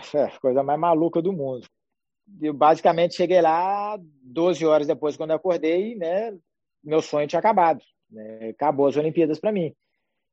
é, 0.14 0.28
coisa 0.38 0.62
mais 0.62 0.78
maluca 0.78 1.20
do 1.20 1.32
mundo. 1.32 1.66
Eu 2.40 2.54
basicamente 2.54 3.16
cheguei 3.16 3.40
lá 3.40 3.98
12 4.22 4.64
horas 4.64 4.86
depois, 4.86 5.16
quando 5.16 5.30
eu 5.30 5.36
acordei, 5.36 5.96
né? 5.96 6.36
Meu 6.82 7.02
sonho 7.02 7.26
tinha 7.26 7.40
acabado. 7.40 7.82
Né? 8.10 8.50
Acabou 8.50 8.86
as 8.86 8.96
Olimpíadas 8.96 9.40
para 9.40 9.52
mim. 9.52 9.74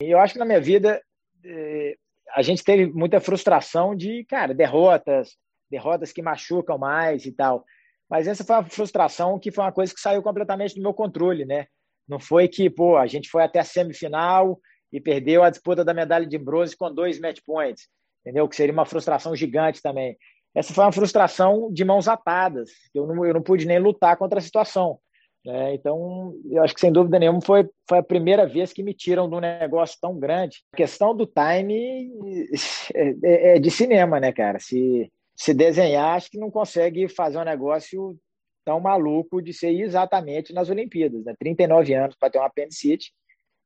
E 0.01 0.11
eu 0.11 0.19
acho 0.19 0.33
que 0.33 0.39
na 0.39 0.45
minha 0.45 0.61
vida 0.61 1.01
é, 1.43 1.97
a 2.35 2.41
gente 2.41 2.63
teve 2.63 2.85
muita 2.87 3.19
frustração 3.19 3.95
de, 3.95 4.23
cara, 4.25 4.53
derrotas, 4.53 5.37
derrotas 5.69 6.11
que 6.11 6.21
machucam 6.21 6.77
mais 6.77 7.25
e 7.25 7.31
tal. 7.31 7.65
Mas 8.09 8.27
essa 8.27 8.43
foi 8.43 8.55
uma 8.55 8.63
frustração 8.63 9.39
que 9.39 9.51
foi 9.51 9.63
uma 9.63 9.71
coisa 9.71 9.93
que 9.93 9.99
saiu 9.99 10.21
completamente 10.21 10.75
do 10.75 10.81
meu 10.81 10.93
controle, 10.93 11.45
né? 11.45 11.67
Não 12.07 12.19
foi 12.19 12.47
que, 12.47 12.69
pô, 12.69 12.95
a 12.95 13.05
gente 13.05 13.29
foi 13.29 13.43
até 13.43 13.59
a 13.59 13.65
semifinal 13.65 14.59
e 14.91 15.01
perdeu 15.01 15.43
a 15.43 15.49
disputa 15.49 15.83
da 15.83 15.93
medalha 15.93 16.25
de 16.25 16.37
bronze 16.37 16.75
com 16.75 16.93
dois 16.93 17.19
match 17.19 17.39
points, 17.45 17.89
entendeu? 18.27 18.47
Que 18.47 18.55
seria 18.55 18.73
uma 18.73 18.85
frustração 18.85 19.33
gigante 19.33 19.81
também. 19.81 20.17
Essa 20.53 20.73
foi 20.73 20.83
uma 20.83 20.91
frustração 20.91 21.71
de 21.71 21.85
mãos 21.85 22.07
atadas. 22.07 22.71
Eu 22.93 23.07
não, 23.07 23.25
eu 23.25 23.33
não 23.33 23.41
pude 23.41 23.65
nem 23.65 23.79
lutar 23.79 24.17
contra 24.17 24.39
a 24.39 24.41
situação. 24.41 24.99
Né? 25.45 25.75
Então, 25.75 26.33
eu 26.51 26.61
acho 26.61 26.73
que 26.73 26.81
sem 26.81 26.91
dúvida 26.91 27.17
nenhuma 27.17 27.39
foi, 27.41 27.69
foi 27.87 27.99
a 27.99 28.03
primeira 28.03 28.45
vez 28.45 28.73
que 28.73 28.83
me 28.83 28.93
tiram 28.93 29.29
de 29.29 29.35
um 29.35 29.39
negócio 29.39 29.97
tão 30.01 30.19
grande. 30.19 30.57
A 30.73 30.77
questão 30.77 31.15
do 31.15 31.25
time 31.25 32.11
é, 32.93 33.15
é, 33.23 33.55
é 33.55 33.59
de 33.59 33.71
cinema, 33.71 34.19
né, 34.19 34.33
cara? 34.33 34.59
Se, 34.59 35.09
se 35.35 35.53
desenhar, 35.53 36.17
acho 36.17 36.29
que 36.29 36.37
não 36.37 36.51
consegue 36.51 37.07
fazer 37.07 37.37
um 37.37 37.45
negócio 37.45 38.17
tão 38.65 38.81
maluco 38.81 39.41
de 39.41 39.53
ser 39.53 39.69
exatamente 39.69 40.51
nas 40.51 40.69
Olimpíadas. 40.69 41.23
Né? 41.23 41.33
39 41.39 41.93
anos 41.93 42.15
para 42.19 42.29
ter 42.29 42.39
uma 42.39 42.47
apendicite, 42.47 43.13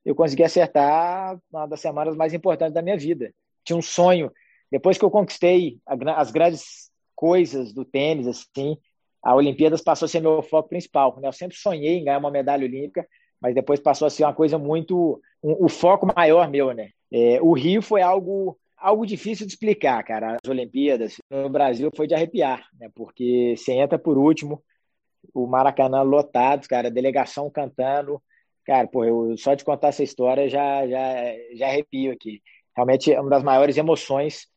eu 0.06 0.14
consegui 0.14 0.44
acertar 0.44 1.40
uma 1.52 1.66
das 1.66 1.80
semanas 1.80 2.16
mais 2.16 2.32
importantes 2.32 2.76
da 2.76 2.82
minha 2.84 2.98
vida. 2.98 3.34
Tinha 3.64 3.78
um 3.78 3.82
sonho. 3.82 4.32
Depois 4.72 4.98
que 4.98 5.04
eu 5.04 5.12
conquistei 5.12 5.80
as 6.16 6.32
grandes 6.32 6.90
coisas 7.16 7.74
do 7.74 7.84
tênis, 7.84 8.28
assim, 8.28 8.78
a 9.22 9.36
Olimpíadas 9.36 9.82
passou 9.82 10.06
a 10.06 10.10
ser 10.10 10.22
meu 10.22 10.42
foco 10.42 10.70
principal. 10.70 11.20
Né? 11.20 11.28
Eu 11.28 11.34
sempre 11.34 11.58
sonhei 11.58 11.98
em 11.98 12.06
ganhar 12.06 12.18
uma 12.18 12.32
medalha 12.32 12.66
olímpica, 12.66 13.06
mas 13.40 13.54
depois 13.54 13.80
passou 13.80 14.08
a 14.08 14.10
ser 14.10 14.24
uma 14.24 14.34
coisa 14.34 14.58
muito. 14.58 15.22
Um, 15.44 15.66
o 15.66 15.70
foco 15.70 16.08
maior 16.16 16.50
meu, 16.50 16.74
né? 16.74 16.90
É, 17.12 17.42
o 17.42 17.54
Rio 17.54 17.82
foi 17.82 18.02
algo 18.02 18.58
algo 18.78 19.06
difícil 19.06 19.46
de 19.46 19.54
explicar, 19.54 20.04
cara. 20.04 20.38
As 20.44 20.50
Olimpíadas 20.50 21.18
no 21.30 21.50
Brasil 21.50 21.92
foi 21.96 22.08
de 22.08 22.16
arrepiar, 22.16 22.68
né? 22.80 22.90
Porque 22.96 23.56
você 23.56 23.74
entra 23.74 24.00
por 24.00 24.18
último, 24.18 24.64
o 25.34 25.46
Maracanã 25.46 26.02
lotado, 26.02 26.68
cara, 26.68 26.90
delegação 26.90 27.50
cantando. 27.50 28.22
Cara, 28.66 28.88
pô, 28.88 29.06
eu, 29.06 29.38
só 29.38 29.54
de 29.54 29.64
contar 29.64 29.90
essa 29.90 30.04
história 30.04 30.50
já, 30.50 30.88
já, 30.88 31.36
já 31.54 31.68
arrepio 31.68 32.12
aqui. 32.12 32.42
Realmente 32.76 33.14
é 33.14 33.20
uma 33.20 33.30
das 33.30 33.44
maiores 33.44 33.78
emoções 33.78 34.48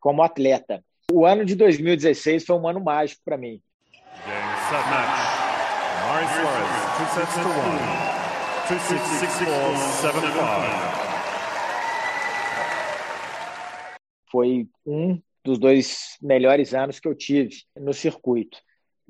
como 0.00 0.22
atleta. 0.22 0.82
O 1.12 1.26
ano 1.26 1.44
de 1.44 1.54
2016 1.54 2.44
foi 2.44 2.56
um 2.56 2.66
ano 2.66 2.80
mágico 2.80 3.20
para 3.24 3.36
mim. 3.36 3.60
Foi 14.30 14.68
um 14.86 15.20
dos 15.44 15.58
dois 15.58 16.16
melhores 16.22 16.74
anos 16.74 17.00
que 17.00 17.08
eu 17.08 17.14
tive 17.14 17.64
no 17.76 17.92
circuito. 17.92 18.58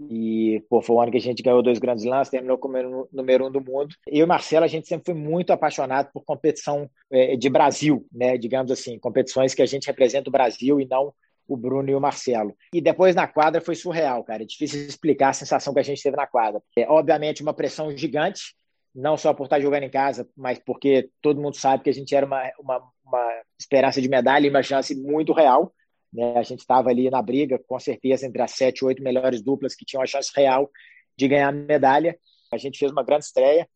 E 0.09 0.65
pô, 0.69 0.81
foi 0.81 0.97
o 0.97 1.01
ano 1.01 1.12
que 1.12 1.19
a 1.19 1.20
gente 1.20 1.43
ganhou 1.43 1.62
dois 1.62 1.79
grandes 1.79 2.05
lances, 2.05 2.31
terminou 2.31 2.56
como 2.56 3.09
número 3.12 3.47
um 3.47 3.51
do 3.51 3.61
mundo. 3.61 3.95
Eu 4.07 4.25
e 4.25 4.29
Marcelo, 4.29 4.65
a 4.65 4.69
gente 4.69 4.89
sempre 4.89 5.12
foi 5.12 5.15
muito 5.15 5.53
apaixonado 5.53 6.11
por 6.12 6.25
competição 6.25 6.89
é, 7.11 7.37
de 7.37 7.51
Brasil, 7.51 8.07
né? 8.11 8.39
Digamos 8.39 8.70
assim, 8.70 8.98
competições 8.98 9.55
que 9.55 9.63
a 9.63 9.67
gente 9.67 9.86
representa 9.86 10.29
o 10.29 10.33
Brasil 10.33 10.80
e 10.80 10.86
não 10.86 11.13
o 11.47 11.57
Bruno 11.57 11.91
e 11.91 11.95
o 11.95 12.01
Marcelo. 12.01 12.57
E 12.73 12.80
depois 12.80 13.14
na 13.14 13.27
quadra 13.27 13.61
foi 13.61 13.74
surreal, 13.74 14.23
cara. 14.23 14.45
É 14.45 14.47
difícil 14.47 14.86
explicar 14.86 15.30
a 15.30 15.35
sensação 15.35 15.74
que 15.74 15.80
a 15.80 15.85
gente 15.85 16.03
teve 16.03 16.17
na 16.17 16.27
quadra. 16.27 16.63
É, 16.77 16.89
obviamente, 16.89 17.42
uma 17.42 17.53
pressão 17.53 17.95
gigante, 17.95 18.55
não 18.95 19.17
só 19.17 19.35
por 19.35 19.45
estar 19.45 19.61
jogando 19.61 19.83
em 19.83 19.91
casa, 19.91 20.29
mas 20.36 20.58
porque 20.58 21.11
todo 21.20 21.41
mundo 21.41 21.57
sabe 21.57 21.83
que 21.83 21.91
a 21.91 21.92
gente 21.92 22.14
era 22.14 22.24
uma, 22.24 22.42
uma, 22.58 22.83
uma 23.05 23.42
esperança 23.58 24.01
de 24.01 24.08
medalha 24.08 24.47
e 24.47 24.51
uma 24.51 24.63
chance 24.63 24.95
muito 24.95 25.33
real. 25.33 25.73
Né? 26.13 26.37
A 26.37 26.43
gente 26.43 26.61
estava 26.61 26.91
ali 26.91 27.11
na 27.11 27.23
briga, 27.23 27.59
com 27.59 27.79
certeza, 27.79 28.27
entre 28.27 28.43
as 28.43 28.53
sete, 28.53 28.85
oito 28.85 29.03
melhores 29.03 29.43
duplas 29.43 29.75
que 29.75 29.85
tinham 29.85 30.03
a 30.03 30.07
chance 30.07 30.31
real 30.35 30.71
de 31.17 31.29
ganhar 31.29 31.53
medalha. 31.53 32.19
A 32.53 32.57
gente 32.57 32.79
fez 32.79 32.91
uma 32.91 33.05
grande 33.05 33.25
estreia. 33.25 33.69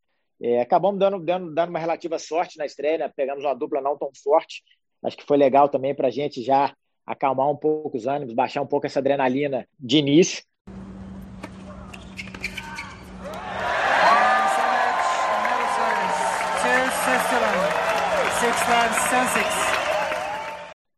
É, 0.42 0.60
acabamos 0.60 0.98
dando, 0.98 1.20
dando, 1.20 1.54
dando 1.54 1.70
uma 1.70 1.78
relativa 1.78 2.18
sorte 2.18 2.58
na 2.58 2.66
estreia, 2.66 2.98
né? 2.98 3.12
pegamos 3.14 3.44
uma 3.44 3.54
dupla 3.54 3.80
não 3.80 3.96
tão 3.96 4.10
forte. 4.22 4.62
Acho 5.02 5.16
que 5.16 5.24
foi 5.24 5.36
legal 5.36 5.68
também 5.68 5.94
para 5.94 6.08
a 6.08 6.10
gente 6.10 6.42
já 6.42 6.74
acalmar 7.06 7.50
um 7.50 7.56
pouco 7.56 7.96
os 7.96 8.06
ânimos, 8.06 8.34
baixar 8.34 8.62
um 8.62 8.66
pouco 8.66 8.86
essa 8.86 8.98
adrenalina 8.98 9.68
de 9.78 9.98
início. 9.98 10.42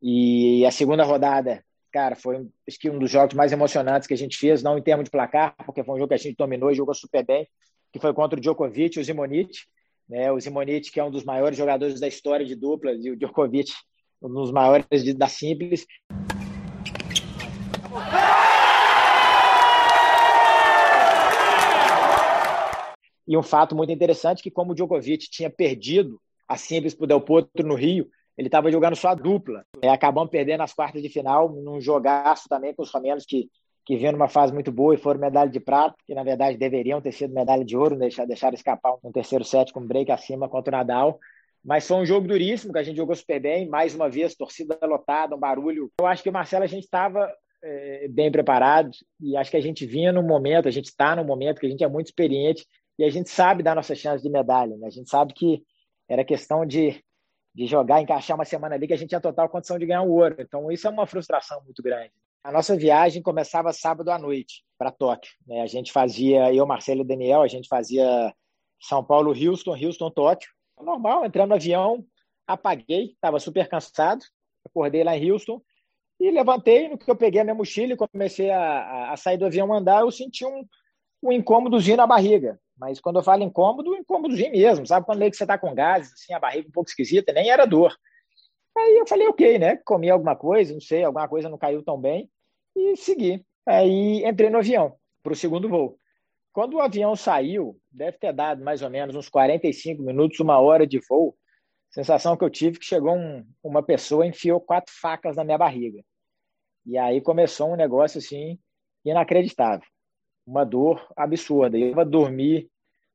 E 0.02 0.64
a 0.66 0.70
segunda 0.70 1.04
rodada, 1.04 1.64
cara, 1.92 2.14
foi 2.14 2.46
acho 2.68 2.78
que 2.78 2.90
um 2.90 2.98
dos 2.98 3.10
jogos 3.10 3.34
mais 3.34 3.52
emocionantes 3.52 4.06
que 4.06 4.14
a 4.14 4.18
gente 4.18 4.36
fez, 4.36 4.62
não 4.62 4.78
em 4.78 4.82
termos 4.82 5.04
de 5.04 5.10
placar, 5.10 5.54
porque 5.64 5.82
foi 5.82 5.94
um 5.94 5.98
jogo 5.98 6.08
que 6.08 6.14
a 6.14 6.18
gente 6.18 6.36
dominou 6.36 6.70
e 6.70 6.74
jogou 6.74 6.94
super 6.94 7.24
bem, 7.24 7.48
que 7.92 7.98
foi 7.98 8.12
contra 8.12 8.38
o 8.38 8.40
Djokovic 8.40 8.96
e 8.96 9.00
o 9.00 9.04
Zimonite. 9.04 9.66
Né? 10.08 10.30
O 10.30 10.38
Zimonite, 10.38 10.92
que 10.92 11.00
é 11.00 11.04
um 11.04 11.10
dos 11.10 11.24
maiores 11.24 11.56
jogadores 11.56 11.98
da 11.98 12.06
história 12.06 12.44
de 12.44 12.54
duplas, 12.54 13.04
e 13.04 13.10
o 13.10 13.16
Djokovic, 13.16 13.72
um 14.22 14.28
dos 14.28 14.52
maiores 14.52 14.86
da 15.16 15.28
Simples. 15.28 15.86
E 23.26 23.36
um 23.36 23.42
fato 23.42 23.74
muito 23.74 23.92
interessante 23.92 24.42
que 24.42 24.50
como 24.50 24.72
o 24.72 24.74
Djokovic 24.74 25.28
tinha 25.28 25.50
perdido 25.50 26.20
a 26.46 26.56
simples 26.56 26.94
para 26.94 27.04
o 27.04 27.06
Del 27.08 27.20
Potro 27.20 27.66
no 27.66 27.74
Rio, 27.74 28.08
ele 28.36 28.48
estava 28.48 28.70
jogando 28.70 28.96
só 28.96 29.08
a 29.08 29.14
dupla. 29.14 29.64
É, 29.80 29.88
acabamos 29.88 30.30
perdendo 30.30 30.62
as 30.62 30.72
quartas 30.72 31.02
de 31.02 31.08
final, 31.08 31.48
num 31.50 31.80
jogaço 31.80 32.48
também 32.48 32.74
com 32.74 32.82
os 32.82 32.90
romenos 32.90 33.24
que, 33.24 33.48
que 33.84 33.96
vinham 33.96 34.12
numa 34.12 34.28
fase 34.28 34.52
muito 34.52 34.70
boa 34.70 34.94
e 34.94 34.98
foram 34.98 35.20
medalha 35.20 35.50
de 35.50 35.60
prata, 35.60 35.96
que 36.06 36.14
na 36.14 36.22
verdade 36.22 36.58
deveriam 36.58 37.00
ter 37.00 37.12
sido 37.12 37.32
medalha 37.32 37.64
de 37.64 37.76
ouro, 37.76 37.96
deixar, 37.96 38.26
deixaram 38.26 38.54
escapar 38.54 38.94
um 39.02 39.12
terceiro 39.12 39.44
set 39.44 39.72
com 39.72 39.86
break 39.86 40.10
acima 40.10 40.48
contra 40.48 40.74
o 40.74 40.78
Nadal. 40.78 41.18
Mas 41.64 41.86
foi 41.86 41.96
um 41.96 42.06
jogo 42.06 42.28
duríssimo, 42.28 42.72
que 42.72 42.78
a 42.78 42.82
gente 42.82 42.96
jogou 42.96 43.16
super 43.16 43.40
bem. 43.40 43.68
Mais 43.68 43.94
uma 43.94 44.08
vez, 44.08 44.36
torcida 44.36 44.78
lotada, 44.82 45.34
um 45.34 45.38
barulho. 45.38 45.90
Eu 45.98 46.06
acho 46.06 46.22
que 46.22 46.28
o 46.28 46.32
Marcelo, 46.32 46.62
a 46.62 46.68
gente 46.68 46.84
estava 46.84 47.28
é, 47.64 48.06
bem 48.08 48.30
preparado 48.30 48.90
e 49.20 49.36
acho 49.36 49.50
que 49.50 49.56
a 49.56 49.60
gente 49.60 49.84
vinha 49.84 50.12
no 50.12 50.22
momento, 50.22 50.68
a 50.68 50.70
gente 50.70 50.86
está 50.86 51.16
no 51.16 51.24
momento 51.24 51.58
que 51.58 51.66
a 51.66 51.68
gente 51.68 51.82
é 51.82 51.88
muito 51.88 52.06
experiente 52.06 52.64
e 52.98 53.04
a 53.04 53.10
gente 53.10 53.28
sabe 53.28 53.62
dar 53.62 53.74
nossa 53.74 53.94
chance 53.94 54.22
de 54.22 54.30
medalha. 54.30 54.76
Né? 54.76 54.86
A 54.86 54.90
gente 54.90 55.10
sabe 55.10 55.32
que 55.34 55.62
era 56.08 56.24
questão 56.24 56.64
de, 56.64 57.02
de 57.56 57.66
jogar, 57.66 58.02
encaixar 58.02 58.36
uma 58.36 58.44
semana 58.44 58.74
ali 58.74 58.86
que 58.86 58.92
a 58.92 58.98
gente 58.98 59.08
tinha 59.08 59.20
total 59.20 59.48
condição 59.48 59.78
de 59.78 59.86
ganhar 59.86 60.02
o 60.02 60.12
ouro. 60.12 60.36
Então, 60.38 60.70
isso 60.70 60.86
é 60.86 60.90
uma 60.90 61.06
frustração 61.06 61.64
muito 61.64 61.82
grande. 61.82 62.12
A 62.44 62.52
nossa 62.52 62.76
viagem 62.76 63.22
começava 63.22 63.72
sábado 63.72 64.10
à 64.10 64.18
noite 64.18 64.62
para 64.76 64.92
Tóquio. 64.92 65.32
Né? 65.46 65.62
A 65.62 65.66
gente 65.66 65.90
fazia, 65.90 66.52
eu, 66.52 66.66
Marcelo 66.66 67.00
e 67.00 67.06
Daniel, 67.06 67.40
a 67.40 67.48
gente 67.48 67.66
fazia 67.66 68.30
São 68.78 69.02
Paulo, 69.02 69.30
Houston, 69.30 69.74
Houston, 69.74 70.10
Tóquio. 70.10 70.50
Normal, 70.78 71.24
entrando 71.24 71.48
no 71.48 71.54
avião, 71.54 72.04
apaguei, 72.46 73.12
estava 73.12 73.40
super 73.40 73.66
cansado, 73.66 74.22
acordei 74.62 75.02
lá 75.02 75.16
em 75.16 75.32
Houston 75.32 75.58
e 76.20 76.30
levantei. 76.30 76.90
No 76.90 76.98
que 76.98 77.10
eu 77.10 77.16
peguei 77.16 77.40
a 77.40 77.44
minha 77.44 77.54
mochila 77.54 77.94
e 77.94 77.96
comecei 77.96 78.50
a, 78.50 79.12
a 79.12 79.16
sair 79.16 79.38
do 79.38 79.46
avião 79.46 79.72
andar, 79.72 80.02
eu 80.02 80.10
senti 80.10 80.44
um, 80.44 80.62
um 81.28 81.32
incômodozinho 81.32 81.96
na 81.96 82.06
barriga. 82.06 82.58
Mas 82.78 83.00
quando 83.00 83.16
eu 83.16 83.22
falo 83.22 83.42
incômodo, 83.42 83.96
incômodozinho 83.96 84.52
mesmo, 84.52 84.86
sabe? 84.86 85.06
Quando 85.06 85.18
meio 85.18 85.30
que 85.30 85.36
você 85.36 85.46
tá 85.46 85.56
com 85.58 85.74
gases, 85.74 86.12
assim, 86.12 86.34
a 86.34 86.38
barriga 86.38 86.68
um 86.68 86.72
pouco 86.72 86.90
esquisita, 86.90 87.32
nem 87.32 87.50
era 87.50 87.64
dor. 87.64 87.96
Aí 88.76 88.98
eu 88.98 89.06
falei, 89.06 89.26
ok, 89.26 89.58
né? 89.58 89.76
Comi 89.78 90.10
alguma 90.10 90.36
coisa, 90.36 90.74
não 90.74 90.80
sei, 90.80 91.02
alguma 91.02 91.26
coisa 91.26 91.48
não 91.48 91.56
caiu 91.56 91.82
tão 91.82 91.98
bem, 91.98 92.30
e 92.74 92.96
segui. 92.96 93.44
Aí 93.66 94.22
entrei 94.24 94.50
no 94.50 94.58
avião 94.58 94.96
para 95.22 95.32
o 95.32 95.36
segundo 95.36 95.68
voo. 95.68 95.98
Quando 96.52 96.74
o 96.74 96.80
avião 96.80 97.16
saiu, 97.16 97.78
deve 97.90 98.18
ter 98.18 98.32
dado 98.32 98.62
mais 98.62 98.82
ou 98.82 98.90
menos 98.90 99.16
uns 99.16 99.28
45 99.28 100.02
minutos, 100.02 100.40
uma 100.40 100.60
hora 100.60 100.86
de 100.86 101.00
voo. 101.08 101.36
Sensação 101.90 102.36
que 102.36 102.44
eu 102.44 102.50
tive 102.50 102.78
que 102.78 102.84
chegou 102.84 103.16
um, 103.16 103.46
uma 103.62 103.82
pessoa 103.82 104.26
enfiou 104.26 104.60
quatro 104.60 104.92
facas 104.94 105.36
na 105.36 105.44
minha 105.44 105.58
barriga. 105.58 106.02
E 106.84 106.98
aí 106.98 107.20
começou 107.20 107.72
um 107.72 107.76
negócio 107.76 108.18
assim 108.18 108.58
inacreditável 109.04 109.86
uma 110.46 110.64
dor 110.64 111.06
absurda. 111.16 111.76
Eu 111.76 111.88
ia 111.88 112.04
dormir 112.04 112.70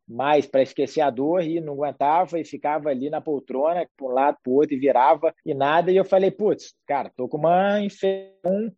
mais 0.08 0.46
para 0.46 0.62
esquecer 0.62 1.02
a 1.02 1.10
dor 1.10 1.42
e 1.42 1.62
não 1.62 1.74
aguentava 1.74 2.38
e 2.40 2.44
ficava 2.44 2.90
ali 2.90 3.10
na 3.10 3.22
poltrona, 3.22 3.88
para 3.96 4.06
um 4.06 4.10
lado, 4.10 4.38
para 4.44 4.52
o 4.52 4.56
outro, 4.56 4.76
e 4.76 4.80
virava 4.80 5.34
e 5.46 5.54
nada. 5.54 5.92
E 5.92 5.96
eu 5.96 6.04
falei, 6.04 6.30
putz, 6.30 6.74
cara, 6.86 7.10
tô 7.16 7.30
com 7.30 7.38
uma 7.38 7.80
infecção 7.80 8.72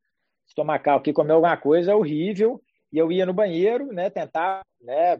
estomacal 0.47 0.99
aqui, 0.99 1.11
comer 1.11 1.33
alguma 1.33 1.57
coisa 1.57 1.95
horrível. 1.95 2.61
E 2.91 2.97
eu 2.97 3.11
ia 3.11 3.25
no 3.25 3.33
banheiro, 3.33 3.87
né, 3.87 4.11
tentar, 4.11 4.61
né, 4.79 5.17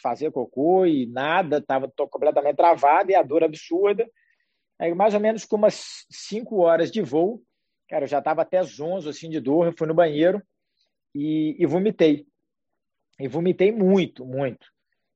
fazer 0.00 0.30
cocô 0.30 0.86
e 0.86 1.06
nada, 1.06 1.60
tava 1.60 1.88
tô 1.88 2.06
completamente 2.06 2.56
travado 2.56 3.10
e 3.10 3.16
a 3.16 3.22
dor 3.22 3.42
absurda. 3.42 4.08
Aí, 4.78 4.94
mais 4.94 5.12
ou 5.14 5.18
menos 5.18 5.44
com 5.44 5.56
umas 5.56 6.06
cinco 6.08 6.58
horas 6.58 6.92
de 6.92 7.02
voo, 7.02 7.42
cara, 7.90 8.04
eu 8.04 8.08
já 8.08 8.20
estava 8.20 8.42
até 8.42 8.62
zonzo, 8.62 9.08
assim, 9.10 9.28
de 9.28 9.40
dor, 9.40 9.66
eu 9.66 9.74
fui 9.76 9.88
no 9.88 9.94
banheiro 9.94 10.40
e, 11.12 11.56
e 11.58 11.66
vomitei. 11.66 12.27
E 13.18 13.28
vomitei 13.28 13.72
muito, 13.72 14.24
muito. 14.24 14.66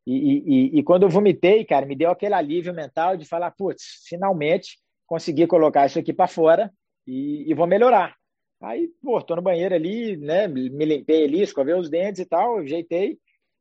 E, 0.07 0.15
e, 0.15 0.79
e, 0.79 0.83
quando 0.83 1.05
eu 1.05 1.09
vomitei, 1.09 1.65
cara, 1.65 1.87
me 1.87 1.95
deu 1.95 2.11
aquele 2.11 2.35
alívio 2.35 2.75
mental 2.75 3.17
de 3.17 3.25
falar, 3.25 3.53
putz, 3.53 4.03
finalmente 4.09 4.79
consegui 5.07 5.47
colocar 5.47 5.87
isso 5.87 5.99
aqui 5.99 6.13
para 6.13 6.27
fora 6.27 6.73
e, 7.07 7.49
e, 7.49 7.55
vou 7.55 7.67
melhorar. 7.67 8.17
Aí, 8.61 8.89
pô, 9.03 9.21
tô 9.23 9.37
no 9.37 9.43
banheiro 9.43 9.75
ali, 9.75 10.17
né, 10.17 10.49
me 10.49 10.85
limpei 10.85 11.25
ali, 11.25 11.43
escovei 11.43 11.75
os 11.75 11.91
dentes 11.91 12.21
e 12.21 12.27
tal, 12.27 12.59
ajeitei 12.59 13.19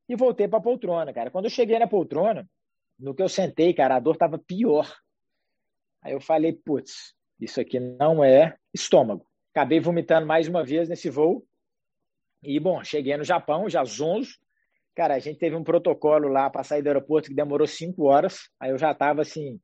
e 0.08 0.16
voltei 0.16 0.48
para 0.48 0.60
a 0.60 0.62
poltrona, 0.62 1.14
cara. 1.14 1.30
Quando 1.30 1.46
eu 1.46 1.52
cheguei 1.52 1.78
na 1.78 1.88
poltrona, 1.88 2.48
no 3.00 3.14
que 3.14 3.22
eu 3.22 3.30
sentei, 3.30 3.74
cara, 3.74 3.96
a 3.96 4.00
dor 4.00 4.16
tava 4.16 4.38
pior. 4.38 4.92
Aí 6.02 6.14
eu 6.14 6.22
falei, 6.22 6.54
putz, 6.54 7.14
isso 7.40 7.60
aqui 7.60 7.80
não 7.80 8.24
é 8.24 8.56
estômago. 8.74 9.26
Acabei 9.54 9.80
vomitando 9.80 10.26
mais 10.26 10.48
uma 10.48 10.64
vez 10.64 10.88
nesse 10.88 11.10
voo. 11.10 11.46
E, 12.44 12.60
bom, 12.60 12.84
cheguei 12.84 13.16
no 13.18 13.24
Japão, 13.24 13.70
já 13.70 13.84
zonzo, 13.84 14.32
Cara, 14.94 15.16
a 15.16 15.20
gente 15.20 15.40
teve 15.40 15.56
um 15.56 15.64
protocolo 15.64 16.28
lá 16.28 16.50
para 16.50 16.64
sair 16.64 16.82
do 16.82 16.88
aeroporto 16.88 17.30
que 17.30 17.36
demorou 17.36 17.66
cinco 17.66 18.06
horas. 18.06 18.50
Aí 18.60 18.72
eu 18.72 18.78
já 18.78 18.92
estava 18.92 19.22
assim, 19.22 19.60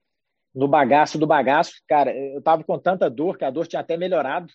no 0.55 0.67
bagaço 0.67 1.17
do 1.17 1.27
bagaço. 1.27 1.73
Cara, 1.87 2.15
eu 2.15 2.39
estava 2.39 2.63
com 2.63 2.79
tanta 2.79 3.09
dor 3.09 3.37
que 3.37 3.43
a 3.43 3.51
dor 3.51 3.67
tinha 3.67 3.81
até 3.81 3.97
melhorado, 3.97 4.47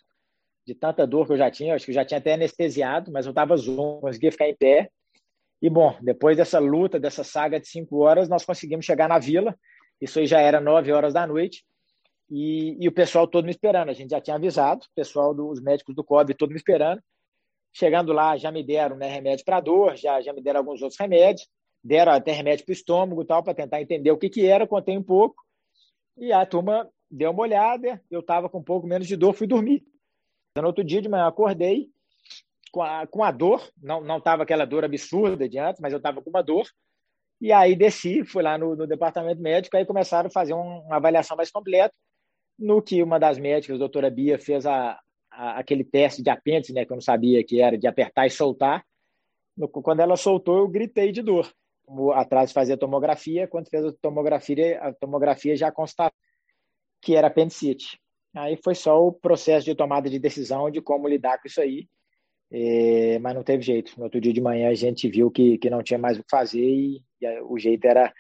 de 0.67 0.75
tanta 0.75 1.07
dor 1.07 1.27
que 1.27 1.35
eu 1.35 1.37
já 1.37 1.51
tinha. 1.51 1.73
Eu 1.73 1.77
acho 1.77 1.85
que 1.85 1.91
eu 1.91 1.95
já 1.95 2.05
tinha 2.05 2.19
até 2.19 2.35
anestesiado, 2.35 3.13
mas 3.13 3.27
eu 3.27 3.31
estava 3.31 3.57
zoom, 3.57 4.01
conseguia 4.01 4.33
ficar 4.33 4.49
em 4.49 4.57
pé. 4.57 4.91
E 5.61 5.69
bom, 5.69 5.97
depois 6.01 6.37
dessa 6.37 6.59
luta, 6.59 6.99
dessa 6.99 7.23
saga 7.23 7.61
de 7.61 7.69
cinco 7.69 7.99
horas, 7.99 8.29
nós 8.29 8.45
conseguimos 8.45 8.87
chegar 8.87 9.09
na 9.09 9.19
vila. 9.19 9.55
Isso 10.01 10.19
aí 10.19 10.27
já 10.27 10.41
era 10.41 10.61
nove 10.61 10.91
horas 10.91 11.13
da 11.13 11.27
noite. 11.27 11.65
E, 12.31 12.83
e 12.83 12.89
o 12.89 12.93
pessoal 12.93 13.29
todo 13.29 13.45
me 13.45 13.51
esperando. 13.51 13.91
A 13.91 13.93
gente 13.93 14.11
já 14.11 14.21
tinha 14.23 14.37
avisado, 14.37 14.87
o 14.87 14.95
pessoal 14.95 15.35
dos 15.35 15.61
médicos 15.61 15.95
do 15.95 16.03
COB 16.03 16.33
todo 16.33 16.51
me 16.51 16.57
esperando. 16.57 17.01
Chegando 17.73 18.13
lá, 18.13 18.37
já 18.37 18.51
me 18.51 18.63
deram 18.63 18.97
né, 18.97 19.09
remédio 19.09 19.45
para 19.45 19.61
dor, 19.61 19.97
já, 19.97 20.21
já 20.21 20.33
me 20.33 20.43
deram 20.43 20.61
alguns 20.61 20.83
outros 20.83 21.01
remédios, 21.01 21.49
deram 21.83 22.13
até 22.13 22.33
remédio 22.33 22.65
para 22.65 22.73
o 22.73 22.75
estômago 22.75 23.25
tal, 23.25 23.43
para 23.43 23.55
tentar 23.55 23.81
entender 23.81 24.11
o 24.11 24.19
que, 24.19 24.29
que 24.29 24.47
era, 24.47 24.67
contei 24.67 24.97
um 24.97 25.03
pouco. 25.03 25.43
E 26.19 26.33
a 26.33 26.45
turma 26.45 26.89
deu 27.11 27.31
uma 27.31 27.43
olhada, 27.43 28.03
eu 28.11 28.21
estava 28.21 28.49
com 28.49 28.59
um 28.59 28.63
pouco 28.63 28.87
menos 28.87 29.07
de 29.07 29.17
dor, 29.17 29.35
fui 29.35 29.47
dormir. 29.47 29.83
No 30.57 30.67
outro 30.67 30.85
dia 30.85 31.01
de 31.01 31.09
manhã, 31.09 31.27
acordei 31.27 31.89
com 32.71 32.83
a, 32.83 33.07
com 33.07 33.25
a 33.25 33.31
dor, 33.31 33.71
não 33.83 34.03
não 34.03 34.19
estava 34.19 34.43
aquela 34.43 34.65
dor 34.65 34.85
absurda 34.85 35.49
de 35.49 35.59
antes, 35.59 35.81
mas 35.81 35.93
eu 35.93 35.99
estava 35.99 36.23
com 36.23 36.31
uma 36.31 36.43
dor. 36.43 36.67
E 37.41 37.53
aí 37.53 37.75
desci, 37.75 38.25
fui 38.25 38.43
lá 38.43 38.57
no, 38.57 38.77
no 38.77 38.87
departamento 38.87 39.41
médico, 39.41 39.77
aí 39.77 39.85
começaram 39.85 40.29
a 40.29 40.31
fazer 40.31 40.55
um, 40.55 40.81
uma 40.81 40.97
avaliação 40.97 41.37
mais 41.37 41.51
completa, 41.51 41.95
no 42.59 42.81
que 42.81 43.03
uma 43.03 43.19
das 43.19 43.39
médicas, 43.39 43.77
a 43.77 43.79
doutora 43.79 44.11
Bia, 44.11 44.39
fez 44.39 44.65
a, 44.67 44.99
aquele 45.33 45.85
teste 45.85 46.23
de 46.23 46.31
apêndice, 46.31 46.73
né, 46.73 46.85
que 46.85 46.93
eu 46.93 46.97
não 46.97 47.03
sabia 47.03 47.43
que 47.45 47.61
era 47.61 47.77
de 47.79 47.87
apertar 47.87 48.27
e 48.27 48.31
soltar. 48.31 48.85
Quando 49.71 50.01
ela 50.01 50.17
soltou, 50.17 50.59
eu 50.59 50.69
gritei 50.69 51.13
de 51.13 51.23
dor. 51.23 51.53
Atrás 52.15 52.51
de 52.51 52.55
fazer 52.55 52.75
a 52.75 52.79
tomografia, 52.79 53.47
quando 53.49 53.69
fez 53.69 53.85
a 53.85 53.93
tomografia, 53.93 54.81
a 54.81 54.93
tomografia 54.93 55.57
já 55.57 55.71
constatou 55.71 56.17
que 57.03 57.17
era 57.17 57.27
apendicite. 57.27 58.01
Aí 58.35 58.57
foi 58.63 58.75
só 58.75 59.05
o 59.05 59.13
processo 59.13 59.67
de 59.67 59.75
tomada 59.75 60.09
de 60.09 60.19
decisão 60.19 60.71
de 60.71 60.81
como 60.81 61.09
lidar 61.09 61.39
com 61.39 61.49
isso 61.49 61.61
aí, 61.61 61.87
é, 62.51 63.19
mas 63.19 63.35
não 63.35 63.43
teve 63.43 63.63
jeito. 63.63 63.93
No 63.99 64.05
outro 64.05 64.21
dia 64.21 64.33
de 64.33 64.41
manhã 64.41 64.71
a 64.71 64.75
gente 64.75 65.09
viu 65.09 65.31
que, 65.31 65.59
que 65.59 65.69
não 65.69 65.83
tinha 65.83 65.99
mais 65.99 66.19
o 66.19 66.23
que 66.23 66.31
fazer 66.31 66.65
e, 66.65 67.03
e 67.21 67.41
o 67.43 67.59
jeito 67.59 67.85
era, 67.85 68.15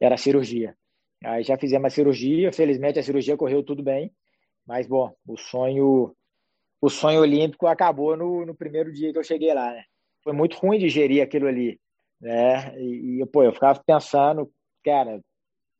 era 0.00 0.16
a 0.16 0.18
cirurgia. 0.18 0.76
Aí 1.24 1.42
já 1.42 1.56
fizemos 1.56 1.86
a 1.86 1.90
cirurgia, 1.90 2.52
felizmente 2.52 2.98
a 2.98 3.02
cirurgia 3.02 3.36
correu 3.36 3.62
tudo 3.62 3.82
bem, 3.82 4.12
mas 4.66 4.86
bom, 4.86 5.14
o 5.26 5.38
sonho 5.38 6.14
o 6.84 6.90
sonho 6.90 7.22
olímpico 7.22 7.66
acabou 7.66 8.14
no, 8.14 8.44
no 8.44 8.54
primeiro 8.54 8.92
dia 8.92 9.10
que 9.10 9.18
eu 9.18 9.24
cheguei 9.24 9.54
lá, 9.54 9.72
né? 9.72 9.84
Foi 10.22 10.34
muito 10.34 10.58
ruim 10.58 10.78
de 10.78 10.90
gerir 10.90 11.22
aquilo 11.22 11.46
ali, 11.46 11.80
né? 12.20 12.78
E, 12.78 13.22
e 13.22 13.26
pô, 13.26 13.42
eu 13.42 13.54
ficava 13.54 13.82
pensando, 13.86 14.52
cara, 14.84 15.18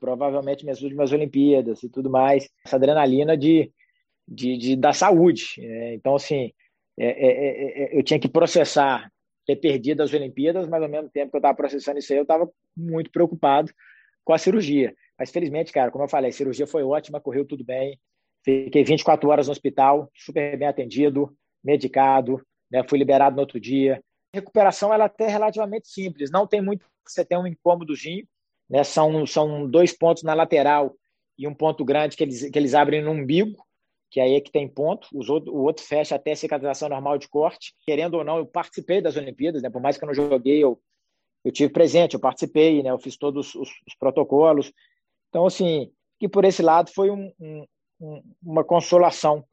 provavelmente 0.01 0.65
minhas 0.65 0.81
últimas 0.81 1.12
Olimpíadas 1.12 1.83
e 1.83 1.91
tudo 1.91 2.09
mais, 2.09 2.49
essa 2.65 2.77
adrenalina 2.77 3.37
de, 3.37 3.71
de, 4.27 4.56
de 4.56 4.77
da 4.77 4.95
saúde. 4.95 5.56
Né? 5.59 5.93
Então, 5.93 6.15
assim, 6.17 6.53
é, 6.99 7.06
é, 7.06 7.27
é, 7.27 7.83
é, 7.83 7.99
eu 7.99 8.03
tinha 8.03 8.19
que 8.19 8.29
processar 8.29 9.11
ter 9.47 9.56
perdido 9.56 10.03
as 10.03 10.15
Olimpíadas, 10.15 10.67
mas 10.67 10.83
ao 10.83 10.89
mesmo 10.89 11.11
tempo 11.11 11.33
que 11.33 11.37
eu 11.37 11.41
estava 11.41 11.55
processando 11.55 11.99
isso 11.99 12.15
aí, 12.15 12.19
eu 12.19 12.23
estava 12.23 12.51
muito 12.75 13.11
preocupado 13.11 13.71
com 14.25 14.33
a 14.33 14.39
cirurgia. 14.39 14.95
Mas 15.19 15.31
felizmente, 15.31 15.71
cara, 15.71 15.91
como 15.91 16.05
eu 16.05 16.09
falei, 16.09 16.31
a 16.31 16.33
cirurgia 16.33 16.67
foi 16.67 16.83
ótima, 16.83 17.21
correu 17.21 17.45
tudo 17.45 17.62
bem. 17.62 18.01
Fiquei 18.44 18.85
24 18.85 19.29
horas 19.31 19.46
no 19.46 19.52
hospital, 19.52 20.11
super 20.14 20.58
bem 20.58 20.69
atendido, 20.69 21.35
medicado, 21.62 22.44
né? 22.70 22.85
fui 22.87 22.99
liberado 22.99 23.35
no 23.35 23.41
outro 23.41 23.58
dia. 23.58 24.02
A 24.35 24.37
recuperação 24.37 24.93
ela 24.93 25.05
é 25.05 25.06
até 25.06 25.29
relativamente 25.29 25.88
simples, 25.88 26.31
não 26.31 26.46
tem 26.46 26.61
muito, 26.61 26.85
você 27.06 27.25
tem 27.25 27.38
um 27.38 27.46
incômodozinho, 27.46 28.26
né? 28.69 28.85
são, 28.85 29.26
são 29.26 29.69
dois 29.69 29.96
pontos 29.96 30.23
na 30.23 30.35
lateral 30.35 30.94
e 31.38 31.49
um 31.49 31.55
ponto 31.55 31.85
grande 31.85 32.17
que 32.17 32.23
eles, 32.23 32.50
que 32.50 32.58
eles 32.58 32.75
abrem 32.75 33.02
no 33.02 33.12
umbigo, 33.12 33.56
que 34.11 34.20
aí 34.20 34.35
é 34.35 34.41
que 34.41 34.52
tem 34.52 34.69
ponto, 34.69 35.08
Os 35.12 35.29
outro, 35.29 35.52
o 35.52 35.62
outro 35.62 35.82
fecha 35.82 36.14
até 36.14 36.35
cicatrização 36.35 36.88
normal 36.88 37.19
de 37.19 37.29
corte. 37.29 37.75
Querendo 37.85 38.14
ou 38.14 38.23
não, 38.23 38.38
eu 38.38 38.46
participei 38.46 39.00
das 39.00 39.17
Olimpíadas, 39.17 39.62
né? 39.62 39.70
por 39.70 39.82
mais 39.82 39.96
que 39.96 40.05
eu 40.05 40.06
não 40.06 40.14
joguei, 40.14 40.62
eu, 40.62 40.81
eu 41.44 41.50
tive 41.50 41.73
presente, 41.73 42.14
eu 42.14 42.20
participei, 42.20 42.82
né? 42.82 42.91
eu 42.91 42.99
fiz 42.99 43.17
todos 43.17 43.55
os, 43.55 43.70
os 43.87 43.94
protocolos. 43.99 44.70
Então, 45.31 45.46
assim, 45.46 45.91
que 46.20 46.29
por 46.29 46.44
esse 46.44 46.62
lado 46.62 46.91
foi 46.94 47.11
um, 47.11 47.32
um, 47.41 47.67
uma 48.43 48.64
consolação, 48.64 49.44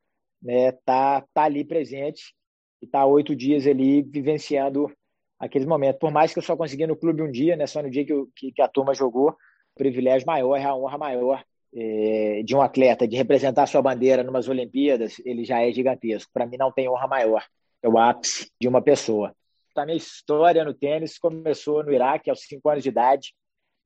né? 0.42 0.72
Tá, 0.86 1.26
tá 1.34 1.44
ali 1.44 1.64
presente 1.64 2.34
e 2.82 2.88
tá 2.88 3.06
oito 3.06 3.36
dias 3.36 3.68
ali 3.68 4.02
vivenciando 4.02 4.92
aqueles 5.40 5.68
momentos. 5.68 6.00
Por 6.00 6.12
mais 6.12 6.34
que 6.34 6.40
eu 6.40 6.44
só 6.44 6.56
consegui 6.56 6.88
no 6.88 6.96
clube 6.96 7.22
um 7.22 7.32
dia, 7.32 7.56
né? 7.56 7.68
Só 7.68 7.82
no 7.82 7.90
dia 7.90 8.06
que, 8.06 8.14
que, 8.36 8.52
que 8.52 8.62
a 8.62 8.68
turma 8.68 8.94
jogou, 8.94 9.30
o 9.30 9.36
privilégio 9.78 10.26
maior, 10.26 10.60
a 10.60 10.76
honra 10.76 10.98
maior 10.98 11.44
é, 11.74 12.42
de 12.44 12.56
um 12.56 12.62
atleta 12.62 13.08
de 13.08 13.16
representar 13.16 13.66
sua 13.66 13.82
bandeira 13.82 14.24
numas 14.24 14.48
Olimpíadas, 14.48 15.20
ele 15.26 15.44
já 15.44 15.62
é 15.62 15.72
gigantesco. 15.72 16.32
Para 16.34 16.46
mim 16.46 16.58
não 16.58 16.72
tem 16.72 16.90
honra 16.90 17.08
maior. 17.08 17.46
É 17.82 17.90
o 17.90 17.98
ápice 17.98 18.52
de 18.60 18.68
uma 18.68 18.82
pessoa. 18.82 19.34
A 19.76 19.86
minha 19.86 19.98
história 19.98 20.66
no 20.66 20.74
tênis 20.74 21.18
começou 21.18 21.84
no 21.84 21.94
Iraque 21.94 22.30
aos 22.30 22.42
cinco 22.42 22.70
anos 22.70 22.84
de 22.84 22.90
idade. 22.90 23.34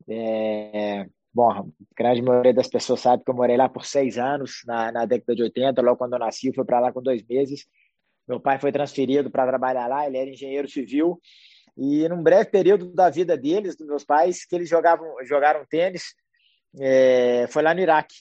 É, 0.09 1.05
Bom, 1.35 1.69
grande 1.97 2.21
maioria 2.21 2.53
das 2.53 2.69
pessoas 2.69 3.01
sabe 3.01 3.21
que 3.21 3.29
eu 3.29 3.35
morei 3.35 3.57
lá 3.57 3.67
por 3.67 3.85
seis 3.85 4.17
anos, 4.17 4.61
na, 4.65 4.89
na 4.89 5.05
década 5.05 5.35
de 5.35 5.43
80, 5.43 5.81
logo 5.81 5.97
quando 5.97 6.13
eu 6.13 6.19
nasci, 6.19 6.53
fui 6.53 6.63
para 6.63 6.79
lá 6.79 6.93
com 6.93 7.01
dois 7.01 7.21
meses. 7.27 7.67
Meu 8.25 8.39
pai 8.39 8.57
foi 8.57 8.71
transferido 8.71 9.29
para 9.29 9.45
trabalhar 9.45 9.85
lá, 9.87 10.07
ele 10.07 10.17
era 10.17 10.29
engenheiro 10.29 10.69
civil. 10.69 11.19
E 11.75 12.07
num 12.07 12.23
breve 12.23 12.49
período 12.49 12.89
da 12.93 13.09
vida 13.09 13.35
deles, 13.37 13.75
dos 13.75 13.85
meus 13.85 14.05
pais, 14.05 14.45
que 14.45 14.55
eles 14.55 14.69
jogavam, 14.69 15.05
jogaram 15.25 15.65
tênis, 15.69 16.15
é, 16.79 17.47
foi 17.49 17.63
lá 17.63 17.73
no 17.73 17.81
Iraque. 17.81 18.15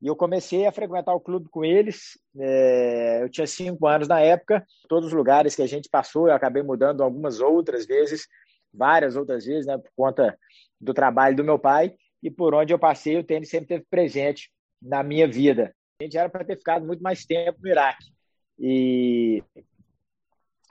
E 0.00 0.06
eu 0.06 0.14
comecei 0.14 0.64
a 0.64 0.70
frequentar 0.70 1.12
o 1.12 1.20
clube 1.20 1.48
com 1.50 1.64
eles. 1.64 2.16
É, 2.38 3.24
eu 3.24 3.28
tinha 3.28 3.48
cinco 3.48 3.84
anos 3.88 4.06
na 4.06 4.20
época. 4.20 4.64
Todos 4.88 5.08
os 5.08 5.12
lugares 5.12 5.56
que 5.56 5.62
a 5.62 5.66
gente 5.66 5.88
passou, 5.90 6.28
eu 6.28 6.34
acabei 6.34 6.62
mudando 6.62 7.02
algumas 7.02 7.40
outras 7.40 7.84
vezes, 7.84 8.28
várias 8.72 9.16
outras 9.16 9.44
vezes, 9.44 9.66
né, 9.66 9.76
por 9.76 9.90
conta 9.96 10.38
do 10.80 10.94
trabalho 10.94 11.34
do 11.34 11.42
meu 11.42 11.58
pai 11.58 11.96
e 12.22 12.30
por 12.30 12.54
onde 12.54 12.72
eu 12.72 12.78
passei, 12.78 13.16
o 13.16 13.24
tênis 13.24 13.48
sempre 13.48 13.64
esteve 13.64 13.86
presente 13.88 14.50
na 14.80 15.02
minha 15.02 15.26
vida. 15.26 15.74
A 16.00 16.04
gente 16.04 16.16
era 16.16 16.28
para 16.28 16.44
ter 16.44 16.56
ficado 16.56 16.86
muito 16.86 17.02
mais 17.02 17.24
tempo 17.24 17.58
no 17.62 17.68
Iraque. 17.68 18.12
E 18.58 19.42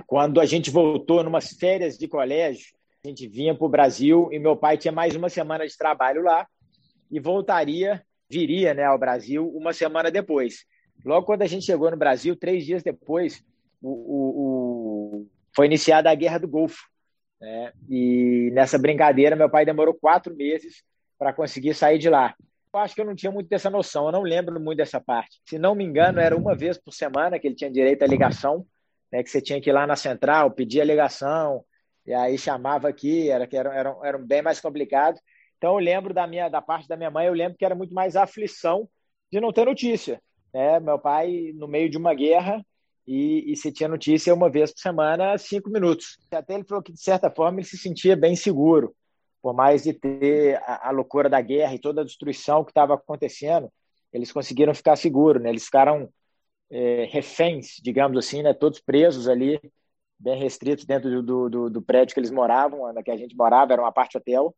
quando 0.05 0.39
a 0.39 0.45
gente 0.45 0.69
voltou 0.69 1.23
numas 1.23 1.49
férias 1.49 1.97
de 1.97 2.07
colégio, 2.07 2.67
a 3.03 3.07
gente 3.07 3.27
vinha 3.27 3.55
para 3.55 3.65
o 3.65 3.69
Brasil 3.69 4.29
e 4.31 4.39
meu 4.39 4.55
pai 4.55 4.77
tinha 4.77 4.91
mais 4.91 5.15
uma 5.15 5.29
semana 5.29 5.67
de 5.67 5.77
trabalho 5.77 6.21
lá 6.21 6.47
e 7.11 7.19
voltaria, 7.19 8.03
viria 8.29 8.73
né, 8.73 8.83
ao 8.83 8.97
Brasil 8.97 9.47
uma 9.55 9.73
semana 9.73 10.11
depois. 10.11 10.65
Logo 11.03 11.25
quando 11.25 11.43
a 11.43 11.47
gente 11.47 11.65
chegou 11.65 11.89
no 11.89 11.97
Brasil, 11.97 12.35
três 12.35 12.65
dias 12.65 12.83
depois, 12.83 13.43
o, 13.81 13.89
o, 13.89 15.21
o... 15.21 15.27
foi 15.55 15.65
iniciada 15.65 16.11
a 16.11 16.15
Guerra 16.15 16.39
do 16.39 16.47
Golfo. 16.47 16.89
Né? 17.39 17.71
E 17.89 18.51
nessa 18.53 18.77
brincadeira, 18.77 19.35
meu 19.35 19.49
pai 19.49 19.65
demorou 19.65 19.93
quatro 19.93 20.35
meses 20.35 20.83
para 21.19 21.33
conseguir 21.33 21.73
sair 21.73 21.99
de 21.99 22.09
lá. 22.09 22.33
Eu 22.73 22.79
acho 22.79 22.95
que 22.95 23.01
eu 23.01 23.05
não 23.05 23.15
tinha 23.15 23.31
muito 23.31 23.49
dessa 23.49 23.69
noção, 23.69 24.05
eu 24.05 24.11
não 24.11 24.21
lembro 24.21 24.59
muito 24.59 24.77
dessa 24.77 25.01
parte. 25.01 25.41
Se 25.45 25.59
não 25.59 25.75
me 25.75 25.83
engano, 25.83 26.19
era 26.19 26.35
uma 26.35 26.55
vez 26.55 26.77
por 26.77 26.93
semana 26.93 27.37
que 27.37 27.47
ele 27.47 27.55
tinha 27.55 27.69
direito 27.69 28.03
à 28.03 28.07
ligação, 28.07 28.65
né, 29.11 29.21
que 29.21 29.29
você 29.29 29.41
tinha 29.41 29.59
que 29.59 29.69
ir 29.69 29.73
lá 29.73 29.85
na 29.85 29.95
central, 29.95 30.51
pedir 30.51 30.79
a 30.79 30.85
ligação, 30.85 31.65
e 32.05 32.13
aí 32.13 32.37
chamava 32.37 32.87
aqui, 32.87 33.29
era, 33.29 33.47
era, 33.51 33.75
era, 33.75 33.97
era 34.03 34.17
bem 34.17 34.41
mais 34.41 34.61
complicado. 34.61 35.19
Então 35.57 35.73
eu 35.73 35.79
lembro 35.79 36.13
da 36.13 36.25
minha 36.25 36.47
da 36.47 36.61
parte 36.61 36.87
da 36.87 36.95
minha 36.95 37.11
mãe, 37.11 37.27
eu 37.27 37.33
lembro 37.33 37.57
que 37.57 37.65
era 37.65 37.75
muito 37.75 37.93
mais 37.93 38.15
aflição 38.15 38.87
de 39.31 39.41
não 39.41 39.51
ter 39.51 39.65
notícia. 39.65 40.21
Né? 40.53 40.79
Meu 40.79 40.97
pai, 40.97 41.51
no 41.55 41.67
meio 41.67 41.89
de 41.89 41.97
uma 41.97 42.13
guerra, 42.13 42.63
e, 43.05 43.51
e 43.51 43.55
se 43.57 43.71
tinha 43.71 43.89
notícia 43.89 44.33
uma 44.33 44.49
vez 44.49 44.71
por 44.71 44.79
semana, 44.79 45.35
cinco 45.37 45.69
minutos. 45.69 46.17
Até 46.31 46.53
ele 46.53 46.63
falou 46.63 46.83
que, 46.83 46.93
de 46.93 47.01
certa 47.01 47.29
forma, 47.31 47.59
ele 47.59 47.67
se 47.67 47.77
sentia 47.77 48.15
bem 48.15 48.35
seguro 48.35 48.95
por 49.41 49.53
mais 49.53 49.83
de 49.83 49.93
ter 49.93 50.57
a, 50.63 50.89
a 50.89 50.91
loucura 50.91 51.29
da 51.29 51.41
guerra 51.41 51.73
e 51.73 51.79
toda 51.79 52.01
a 52.01 52.05
destruição 52.05 52.63
que 52.63 52.71
estava 52.71 52.95
acontecendo, 52.95 53.71
eles 54.11 54.31
conseguiram 54.31 54.73
ficar 54.73 54.95
seguros, 54.95 55.41
né? 55.41 55.49
Eles 55.49 55.65
ficaram 55.65 56.09
é, 56.69 57.05
reféns, 57.05 57.77
digamos 57.81 58.17
assim, 58.17 58.43
né, 58.43 58.53
todos 58.53 58.79
presos 58.79 59.27
ali, 59.27 59.59
bem 60.17 60.37
restritos 60.39 60.85
dentro 60.85 61.23
do, 61.23 61.49
do, 61.49 61.69
do, 61.69 61.81
prédio 61.81 62.13
que 62.13 62.19
eles 62.19 62.31
moravam, 62.31 62.91
na 62.93 63.01
que 63.01 63.11
a 63.11 63.17
gente 63.17 63.35
morava, 63.35 63.73
era 63.73 63.81
uma 63.81 63.91
parte 63.91 64.17
hotel, 64.17 64.55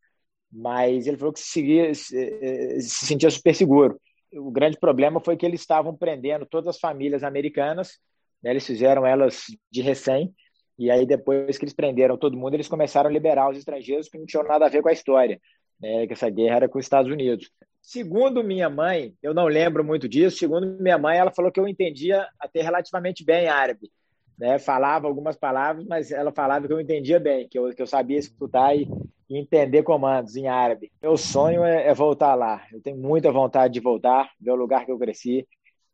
mas 0.52 1.08
ele 1.08 1.18
falou 1.18 1.34
que 1.34 1.40
se, 1.40 1.48
seguia, 1.48 1.94
se, 1.94 2.18
é, 2.18 2.80
se 2.80 3.06
sentia 3.06 3.30
super 3.30 3.56
seguro. 3.56 4.00
O 4.34 4.52
grande 4.52 4.78
problema 4.80 5.20
foi 5.20 5.38
que 5.38 5.46
eles 5.46 5.62
estavam 5.62 5.96
prendendo 5.96 6.46
todas 6.46 6.68
as 6.76 6.80
famílias 6.80 7.24
americanas, 7.24 8.00
né, 8.44 8.52
eles 8.52 8.66
fizeram 8.66 9.06
elas 9.06 9.46
de 9.70 9.82
recém, 9.82 10.34
e 10.82 10.90
aí 10.90 11.06
depois 11.06 11.60
que 11.60 11.64
eles 11.64 11.76
prenderam 11.76 12.18
todo 12.18 12.36
mundo, 12.36 12.56
eles 12.56 12.68
começaram 12.68 13.08
a 13.08 13.14
liberar 13.14 13.52
os 13.52 13.58
estrangeiros 13.60 14.10
que 14.10 14.18
não 14.18 14.26
tinham 14.26 14.44
nada 14.44 14.66
a 14.66 14.70
ver 14.70 14.82
com 14.82 14.90
a 14.90 14.94
história, 14.94 15.40
né, 15.80 16.08
que 16.08 16.14
essa 16.14 16.28
guerra 16.28 16.56
era 16.56 16.68
com 16.68 16.80
os 16.80 16.86
Estados 16.86 17.12
Unidos. 17.12 17.52
Segundo 17.80 18.44
minha 18.44 18.68
mãe, 18.68 19.14
eu 19.22 19.32
não 19.32 19.46
lembro 19.46 19.84
muito 19.84 20.10
disso, 20.10 20.38
segundo 20.38 20.82
minha 20.82 20.98
mãe, 20.98 21.20
ela 21.20 21.30
falou 21.30 21.52
que 21.52 21.60
eu 21.60 21.68
entendia 21.68 22.28
até 22.40 22.64
relativamente 22.64 23.24
bem 23.24 23.48
árabe. 23.48 23.92
Né? 24.40 24.58
Falava 24.58 25.08
algumas 25.08 25.38
palavras, 25.38 25.86
mas 25.86 26.12
ela 26.12 26.32
falava 26.32 26.66
que 26.66 26.74
eu 26.74 26.82
entendia 26.82 27.20
bem, 27.20 27.48
que 27.48 27.60
eu, 27.60 27.70
que 27.76 27.82
eu 27.84 27.86
sabia 27.86 28.18
escutar 28.18 28.76
e, 28.76 28.88
e 29.30 29.38
entender 29.38 29.84
comandos 29.84 30.36
em 30.36 30.48
árabe. 30.48 30.92
Meu 31.00 31.16
sonho 31.16 31.64
é, 31.64 31.90
é, 31.90 31.94
voltar 31.94 32.34
lá. 32.34 32.66
Eu 32.74 32.82
tenho 32.82 32.98
muita 32.98 33.32
vontade 33.32 33.76
de 33.76 33.80
voltar, 33.80 34.32
ver 34.40 34.50
o 34.50 34.56
lugar 34.56 34.84
que 34.84 34.92
eu 34.92 34.98
cresci. 34.98 35.48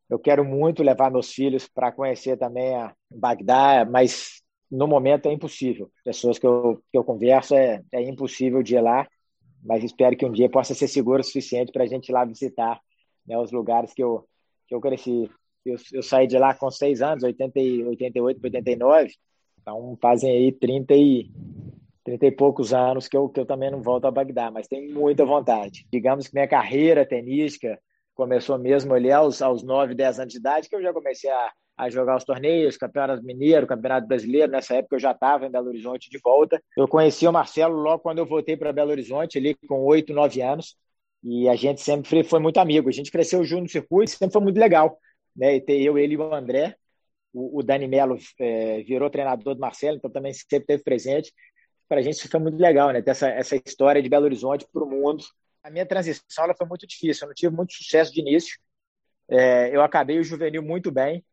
Eu 0.09 0.17
quero 0.17 0.45
muito 0.45 0.81
levar 0.81 1.11
meus 1.11 1.29
filhos 1.29 1.67
para 1.67 1.91
conhecer 1.91 2.37
também 2.37 2.73
a 2.73 2.93
Bagdá, 3.11 3.85
mas 3.85 4.41
no 4.69 4.87
momento 4.87 5.27
é 5.27 5.33
impossível. 5.33 5.89
Pessoas 6.03 6.37
que 6.37 6.45
eu, 6.45 6.81
que 6.91 6.97
eu 6.97 7.03
converso, 7.03 7.55
é, 7.55 7.81
é 7.91 8.01
impossível 8.01 8.61
de 8.61 8.75
ir 8.75 8.81
lá 8.81 9.07
mas 9.63 9.83
espero 9.83 10.15
que 10.15 10.25
um 10.25 10.31
dia 10.31 10.49
possa 10.49 10.73
ser 10.73 10.87
seguro 10.87 11.21
o 11.21 11.23
suficiente 11.23 11.71
para 11.71 11.83
a 11.83 11.87
gente 11.87 12.09
ir 12.09 12.13
lá 12.13 12.23
visitar 12.25 12.79
né, 13.25 13.37
os 13.37 13.51
lugares 13.51 13.93
que 13.93 14.03
eu, 14.03 14.25
que 14.67 14.73
eu 14.73 14.79
cresci. 14.79 15.29
Eu, 15.65 15.75
eu 15.91 16.01
saí 16.01 16.27
de 16.27 16.37
lá 16.37 16.53
com 16.53 16.71
seis 16.71 17.01
anos, 17.01 17.23
80, 17.23 17.59
88 17.59 18.39
89, 18.41 19.11
então 19.61 19.97
fazem 20.01 20.31
aí 20.31 20.51
30 20.51 20.93
e, 20.95 21.29
30 22.05 22.25
e 22.25 22.31
poucos 22.31 22.73
anos 22.73 23.07
que 23.07 23.17
eu, 23.17 23.27
que 23.27 23.39
eu 23.39 23.45
também 23.45 23.69
não 23.69 23.81
volto 23.81 24.05
a 24.05 24.11
Bagdá, 24.11 24.49
mas 24.49 24.67
tenho 24.67 24.93
muita 24.93 25.25
vontade. 25.25 25.85
Digamos 25.91 26.27
que 26.27 26.33
minha 26.33 26.47
carreira 26.47 27.05
tenística 27.05 27.77
começou 28.15 28.57
mesmo 28.57 28.93
ali 28.93 29.11
aos, 29.11 29.41
aos 29.41 29.63
9, 29.63 29.93
10 29.93 30.19
anos 30.19 30.33
de 30.33 30.39
idade, 30.39 30.69
que 30.69 30.75
eu 30.75 30.81
já 30.81 30.93
comecei 30.93 31.29
a, 31.29 31.51
a 31.77 31.89
jogar 31.91 32.17
os 32.17 32.23
torneios, 32.23 32.75
Campeonato 32.75 33.23
Mineiro, 33.23 33.67
Campeonato 33.67 34.07
Brasileiro. 34.07 34.51
Nessa 34.51 34.75
época 34.75 34.95
eu 34.95 34.99
já 34.99 35.11
estava 35.11 35.45
em 35.45 35.51
Belo 35.51 35.67
Horizonte 35.67 36.09
de 36.09 36.17
volta. 36.17 36.61
Eu 36.75 36.87
conheci 36.87 37.27
o 37.27 37.31
Marcelo 37.31 37.75
logo 37.75 38.01
quando 38.01 38.17
eu 38.17 38.25
voltei 38.25 38.57
para 38.57 38.73
Belo 38.73 38.89
Horizonte, 38.89 39.37
ali 39.37 39.53
com 39.53 39.85
oito, 39.85 40.11
nove 40.11 40.41
anos. 40.41 40.75
E 41.23 41.47
a 41.47 41.55
gente 41.55 41.81
sempre 41.81 42.23
foi 42.23 42.39
muito 42.39 42.59
amigo. 42.59 42.89
A 42.89 42.91
gente 42.91 43.11
cresceu 43.11 43.43
junto 43.43 43.63
no 43.63 43.69
circuito, 43.69 44.09
sempre 44.09 44.33
foi 44.33 44.41
muito 44.41 44.59
legal. 44.59 44.97
Né? 45.35 45.57
E 45.57 45.61
ter 45.61 45.79
eu, 45.79 45.99
ele 45.99 46.15
e 46.15 46.17
o 46.17 46.33
André. 46.33 46.75
O, 47.31 47.59
o 47.59 47.63
Dani 47.63 47.87
Melo 47.87 48.17
é, 48.39 48.81
virou 48.81 49.09
treinador 49.09 49.53
do 49.53 49.61
Marcelo, 49.61 49.97
então 49.97 50.09
também 50.09 50.33
sempre 50.33 50.59
esteve 50.59 50.83
presente. 50.83 51.31
Para 51.87 51.99
a 51.99 52.01
gente 52.01 52.15
isso 52.15 52.27
foi 52.27 52.39
muito 52.39 52.57
legal, 52.57 52.91
né? 52.91 53.01
Ter 53.01 53.11
essa, 53.11 53.29
essa 53.29 53.55
história 53.55 54.01
de 54.01 54.09
Belo 54.09 54.25
Horizonte 54.25 54.65
para 54.73 54.83
o 54.83 54.89
mundo. 54.89 55.23
A 55.63 55.69
minha 55.69 55.85
transição 55.85 56.43
ela 56.43 56.55
foi 56.55 56.65
muito 56.67 56.87
difícil. 56.87 57.25
Eu 57.25 57.27
não 57.27 57.35
tive 57.35 57.55
muito 57.55 57.73
sucesso 57.73 58.11
de 58.11 58.21
início. 58.21 58.57
É, 59.29 59.75
eu 59.75 59.81
acabei 59.83 60.17
o 60.19 60.23
juvenil 60.23 60.63
muito 60.63 60.91
bem 60.91 61.23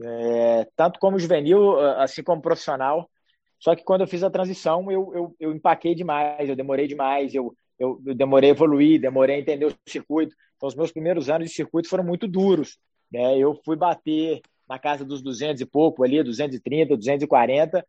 é, 0.00 0.66
tanto 0.76 0.98
como 0.98 1.18
juvenil, 1.18 1.78
assim 1.98 2.22
como 2.22 2.42
profissional. 2.42 3.10
Só 3.58 3.76
que 3.76 3.84
quando 3.84 4.00
eu 4.00 4.08
fiz 4.08 4.22
a 4.22 4.30
transição, 4.30 4.90
eu, 4.90 5.12
eu, 5.14 5.36
eu 5.38 5.52
empaquei 5.52 5.94
demais, 5.94 6.48
eu 6.48 6.56
demorei 6.56 6.88
demais, 6.88 7.34
eu, 7.34 7.54
eu, 7.78 8.00
eu, 8.04 8.14
demorei 8.14 8.50
a 8.50 8.52
evoluir, 8.52 9.00
demorei 9.00 9.36
a 9.36 9.38
entender 9.38 9.66
o 9.66 9.74
circuito. 9.88 10.34
Então, 10.56 10.68
os 10.68 10.74
meus 10.74 10.90
primeiros 10.90 11.28
anos 11.30 11.48
de 11.48 11.54
circuito 11.54 11.88
foram 11.88 12.02
muito 12.02 12.26
duros. 12.26 12.78
Né? 13.10 13.38
Eu 13.38 13.54
fui 13.64 13.76
bater 13.76 14.40
na 14.68 14.78
casa 14.78 15.04
dos 15.04 15.22
200 15.22 15.60
e 15.60 15.66
pouco 15.66 16.02
ali, 16.02 16.22
230, 16.22 16.96
240, 16.96 17.86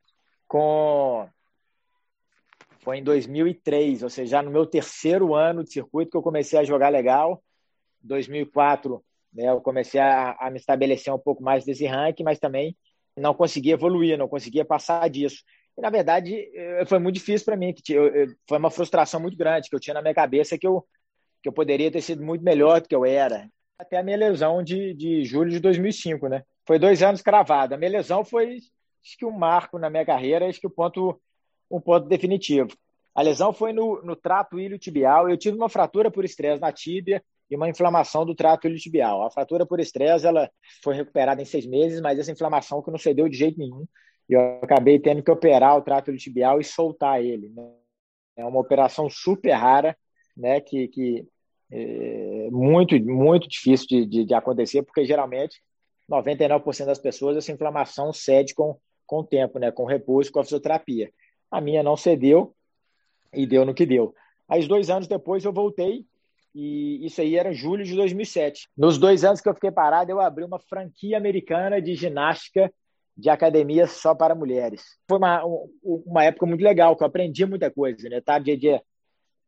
com... 0.48 1.27
Foi 2.81 2.98
em 2.98 3.03
2003, 3.03 4.03
ou 4.03 4.10
seja, 4.10 4.41
no 4.41 4.51
meu 4.51 4.65
terceiro 4.65 5.33
ano 5.33 5.63
de 5.63 5.72
circuito 5.72 6.12
que 6.12 6.17
eu 6.17 6.22
comecei 6.22 6.60
a 6.60 6.65
jogar 6.65 6.89
legal. 6.89 7.41
2004 8.01 9.01
né? 9.33 9.49
Eu 9.49 9.61
comecei 9.61 9.99
a, 9.99 10.35
a 10.39 10.49
me 10.51 10.57
estabelecer 10.57 11.13
um 11.13 11.19
pouco 11.19 11.43
mais 11.43 11.65
desse 11.65 11.85
ranking, 11.85 12.23
mas 12.23 12.39
também 12.39 12.75
não 13.17 13.33
conseguia 13.33 13.73
evoluir, 13.73 14.17
não 14.17 14.27
conseguia 14.27 14.65
passar 14.65 15.09
disso. 15.09 15.43
E, 15.77 15.81
na 15.81 15.89
verdade, 15.89 16.35
eh, 16.55 16.85
foi 16.85 16.99
muito 16.99 17.15
difícil 17.15 17.45
para 17.45 17.57
mim, 17.57 17.73
que 17.73 17.95
foi 18.47 18.57
uma 18.57 18.71
frustração 18.71 19.19
muito 19.19 19.37
grande 19.37 19.69
que 19.69 19.75
eu 19.75 19.79
tinha 19.79 19.93
na 19.93 20.01
minha 20.01 20.13
cabeça 20.13 20.57
que 20.57 20.67
eu, 20.67 20.85
que 21.41 21.49
eu 21.49 21.53
poderia 21.53 21.91
ter 21.91 22.01
sido 22.01 22.23
muito 22.23 22.43
melhor 22.43 22.81
do 22.81 22.87
que 22.87 22.95
eu 22.95 23.05
era. 23.05 23.49
Até 23.77 23.97
a 23.97 24.03
minha 24.03 24.17
lesão 24.17 24.63
de, 24.63 24.93
de 24.93 25.25
julho 25.25 25.51
de 25.51 25.59
2005, 25.59 26.27
né? 26.27 26.43
Foi 26.65 26.79
dois 26.79 27.01
anos 27.01 27.21
cravada. 27.21 27.75
A 27.75 27.77
minha 27.77 27.91
lesão 27.91 28.23
foi, 28.23 28.55
acho 28.55 29.17
que 29.17 29.25
um 29.25 29.31
marco 29.31 29.77
na 29.77 29.89
minha 29.89 30.05
carreira, 30.05 30.47
acho 30.47 30.59
que 30.59 30.67
o 30.67 30.69
um 30.69 30.73
ponto, 30.73 31.21
um 31.69 31.81
ponto 31.81 32.07
definitivo. 32.07 32.69
A 33.13 33.21
lesão 33.21 33.51
foi 33.51 33.73
no, 33.73 34.01
no 34.03 34.15
trato 34.15 34.59
iliotibial. 34.59 35.29
Eu 35.29 35.37
tive 35.37 35.57
uma 35.57 35.69
fratura 35.69 36.09
por 36.09 36.23
estresse 36.23 36.61
na 36.61 36.71
tíbia 36.71 37.23
e 37.53 37.55
uma 37.55 37.69
inflamação 37.69 38.25
do 38.25 38.33
trato 38.33 38.65
iliotibial. 38.65 39.22
A 39.22 39.29
fratura 39.29 39.63
por 39.63 39.79
estresse 39.79 40.25
ela 40.25 40.50
foi 40.81 40.95
recuperada 40.95 41.39
em 41.39 41.45
seis 41.45 41.67
meses, 41.67 42.01
mas 42.01 42.17
essa 42.17 42.31
inflamação 42.31 42.81
que 42.81 42.89
não 42.89 42.98
cedeu 42.98 43.29
de 43.29 43.38
jeito 43.38 43.60
nenhum. 43.60 43.86
E 44.27 44.33
eu 44.33 44.41
acabei 44.63 45.00
tendo 45.00 45.22
que 45.22 45.29
operar 45.29 45.77
o 45.77 45.81
trato 45.83 46.10
iliotibial 46.10 46.60
e 46.60 46.63
soltar 46.63 47.24
ele. 47.24 47.50
Né? 47.50 47.72
É 48.38 48.43
uma 48.43 48.60
operação 48.60 49.07
super 49.07 49.51
rara, 49.51 49.95
né? 50.36 50.60
Que, 50.62 50.88
que 50.88 51.27
é 51.72 52.50
muito, 52.50 53.00
muito 53.00 53.48
difícil 53.48 53.88
de, 53.88 54.05
de, 54.07 54.25
de 54.25 54.33
acontecer, 54.33 54.81
porque 54.81 55.05
geralmente 55.05 55.62
99% 56.10 56.86
das 56.86 57.00
pessoas 57.00 57.38
essa 57.38 57.51
inflamação 57.51 58.12
cede 58.12 58.55
com, 58.55 58.79
com 59.05 59.19
o 59.19 59.24
tempo, 59.24 59.60
né? 59.60 59.72
Com 59.72 59.86
repouso, 59.86 60.31
com 60.31 60.39
a 60.39 60.43
fisioterapia. 60.43 61.12
A 61.51 61.62
minha 61.62 61.83
não 61.83 61.95
cedeu 61.95 62.55
e 63.31 63.45
deu 63.45 63.63
no 63.63 63.75
que 63.75 63.86
deu. 63.86 64.15
Aí, 64.50 64.67
dois 64.67 64.89
anos 64.89 65.07
depois, 65.07 65.45
eu 65.45 65.53
voltei 65.53 66.03
e 66.53 67.05
isso 67.05 67.19
aí 67.22 67.36
era 67.36 67.51
julho 67.51 67.83
de 67.83 67.95
2007. 67.95 68.69
Nos 68.77 68.98
dois 68.98 69.24
anos 69.24 69.41
que 69.41 69.50
eu 69.50 69.53
fiquei 69.53 69.72
parado, 69.72 70.12
eu 70.12 70.19
abri 70.19 70.43
uma 70.43 70.60
franquia 70.60 71.17
americana 71.17 71.81
de 71.81 71.95
ginástica 71.95 72.72
de 73.15 73.29
academia 73.29 73.88
só 73.88 74.13
para 74.13 74.36
mulheres. 74.36 74.83
Foi 75.07 75.17
uma, 75.17 75.43
uma 75.83 76.24
época 76.24 76.45
muito 76.45 76.63
legal, 76.63 76.95
que 76.95 77.03
eu 77.03 77.07
aprendi 77.07 77.45
muita 77.45 77.69
coisa, 77.72 78.10
né? 78.10 78.22
Tá 78.22 78.39
dia 78.39 78.55
a 78.55 78.57
dia, 78.57 78.81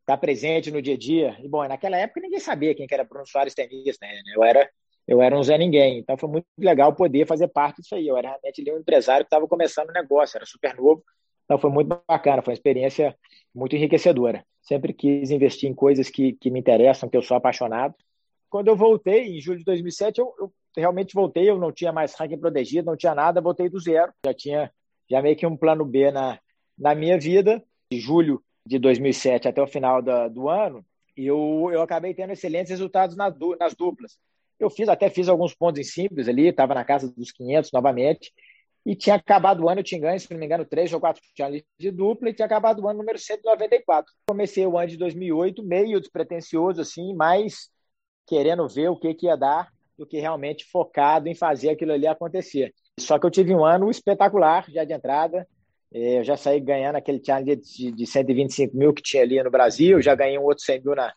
tá 0.04 0.16
presente 0.16 0.70
no 0.70 0.80
dia 0.80 0.94
a 0.94 0.98
dia. 0.98 1.36
E, 1.42 1.48
bom, 1.48 1.66
naquela 1.66 1.96
época 1.96 2.20
ninguém 2.20 2.40
sabia 2.40 2.74
quem 2.74 2.86
que 2.86 2.94
era 2.94 3.04
Bruno 3.04 3.26
Soares 3.26 3.54
tenista, 3.54 4.06
né? 4.06 4.22
Eu 4.34 4.44
era, 4.44 4.70
eu 5.06 5.20
era 5.20 5.36
um 5.36 5.42
Zé 5.42 5.58
Ninguém. 5.58 5.98
Então 5.98 6.16
foi 6.16 6.28
muito 6.28 6.46
legal 6.58 6.94
poder 6.94 7.26
fazer 7.26 7.48
parte 7.48 7.82
disso 7.82 7.94
aí. 7.94 8.06
Eu 8.06 8.16
era 8.16 8.30
realmente 8.30 8.72
um 8.72 8.78
empresário 8.78 9.24
que 9.24 9.28
estava 9.28 9.46
começando 9.48 9.90
o 9.90 9.92
negócio, 9.92 10.36
era 10.36 10.46
super 10.46 10.74
novo. 10.76 11.04
Então 11.46 11.58
foi 11.58 11.70
muito 11.70 12.02
bacana, 12.06 12.42
foi 12.42 12.52
uma 12.52 12.56
experiência 12.56 13.16
muito 13.54 13.74
enriquecedora. 13.74 14.44
Sempre 14.60 14.92
quis 14.92 15.30
investir 15.30 15.70
em 15.70 15.74
coisas 15.74 16.10
que, 16.10 16.34
que 16.34 16.50
me 16.50 16.60
interessam, 16.60 17.08
que 17.08 17.16
eu 17.16 17.22
sou 17.22 17.36
apaixonado. 17.36 17.94
Quando 18.50 18.68
eu 18.68 18.76
voltei, 18.76 19.36
em 19.36 19.40
julho 19.40 19.58
de 19.58 19.64
2007, 19.64 20.20
eu, 20.20 20.34
eu 20.38 20.52
realmente 20.76 21.14
voltei, 21.14 21.48
eu 21.48 21.58
não 21.58 21.72
tinha 21.72 21.92
mais 21.92 22.14
ranking 22.14 22.38
protegido, 22.38 22.86
não 22.86 22.96
tinha 22.96 23.14
nada, 23.14 23.40
voltei 23.40 23.68
do 23.68 23.80
zero. 23.80 24.12
Já 24.24 24.34
tinha 24.34 24.72
já 25.08 25.22
meio 25.22 25.36
que 25.36 25.46
um 25.46 25.56
plano 25.56 25.84
B 25.84 26.10
na, 26.10 26.38
na 26.76 26.94
minha 26.94 27.18
vida. 27.18 27.62
De 27.92 28.00
julho 28.00 28.42
de 28.66 28.80
2007 28.80 29.46
até 29.46 29.62
o 29.62 29.66
final 29.66 30.02
do 30.02 30.48
ano, 30.48 30.84
eu, 31.16 31.70
eu 31.72 31.80
acabei 31.80 32.12
tendo 32.12 32.32
excelentes 32.32 32.70
resultados 32.70 33.16
nas, 33.16 33.32
nas 33.58 33.74
duplas. 33.74 34.18
Eu 34.58 34.68
fiz 34.68 34.88
até 34.88 35.08
fiz 35.08 35.28
alguns 35.28 35.54
pontos 35.54 35.80
em 35.80 35.84
simples 35.84 36.28
ali, 36.28 36.48
estava 36.48 36.74
na 36.74 36.84
casa 36.84 37.12
dos 37.16 37.30
500 37.30 37.70
novamente, 37.72 38.32
e 38.86 38.94
tinha 38.94 39.16
acabado 39.16 39.64
o 39.64 39.68
ano, 39.68 39.80
eu 39.80 39.84
tinha 39.84 40.00
ganho, 40.00 40.20
se 40.20 40.30
não 40.30 40.38
me 40.38 40.46
engano, 40.46 40.64
três 40.64 40.92
ou 40.92 41.00
quatro 41.00 41.20
finalistas 41.34 41.68
de 41.76 41.90
dupla, 41.90 42.30
e 42.30 42.32
tinha 42.32 42.46
acabado 42.46 42.80
o 42.80 42.88
ano 42.88 43.00
número 43.00 43.18
194. 43.18 44.12
Comecei 44.28 44.64
o 44.64 44.78
ano 44.78 44.86
de 44.86 44.96
2008 44.96 45.60
meio 45.64 46.00
despretensioso, 46.00 46.80
assim, 46.80 47.12
mas 47.12 47.68
querendo 48.24 48.68
ver 48.68 48.88
o 48.88 48.96
que, 48.96 49.12
que 49.12 49.26
ia 49.26 49.36
dar, 49.36 49.72
do 49.98 50.06
que 50.06 50.20
realmente 50.20 50.64
focado 50.64 51.28
em 51.28 51.34
fazer 51.34 51.70
aquilo 51.70 51.92
ali 51.92 52.06
acontecer. 52.06 52.72
Só 53.00 53.18
que 53.18 53.26
eu 53.26 53.30
tive 53.30 53.52
um 53.52 53.64
ano 53.64 53.90
espetacular 53.90 54.64
já 54.70 54.84
de 54.84 54.92
entrada, 54.92 55.48
é, 55.92 56.20
eu 56.20 56.24
já 56.24 56.36
saí 56.36 56.60
ganhando 56.60 56.94
aquele 56.94 57.20
challenge 57.24 57.56
de, 57.56 57.90
de 57.90 58.06
125 58.06 58.76
mil 58.76 58.94
que 58.94 59.02
tinha 59.02 59.24
ali 59.24 59.42
no 59.42 59.50
Brasil, 59.50 60.00
já 60.00 60.14
ganhei 60.14 60.38
um 60.38 60.44
outro 60.44 60.62
100 60.62 60.82
mil 60.82 60.94
na, 60.94 61.12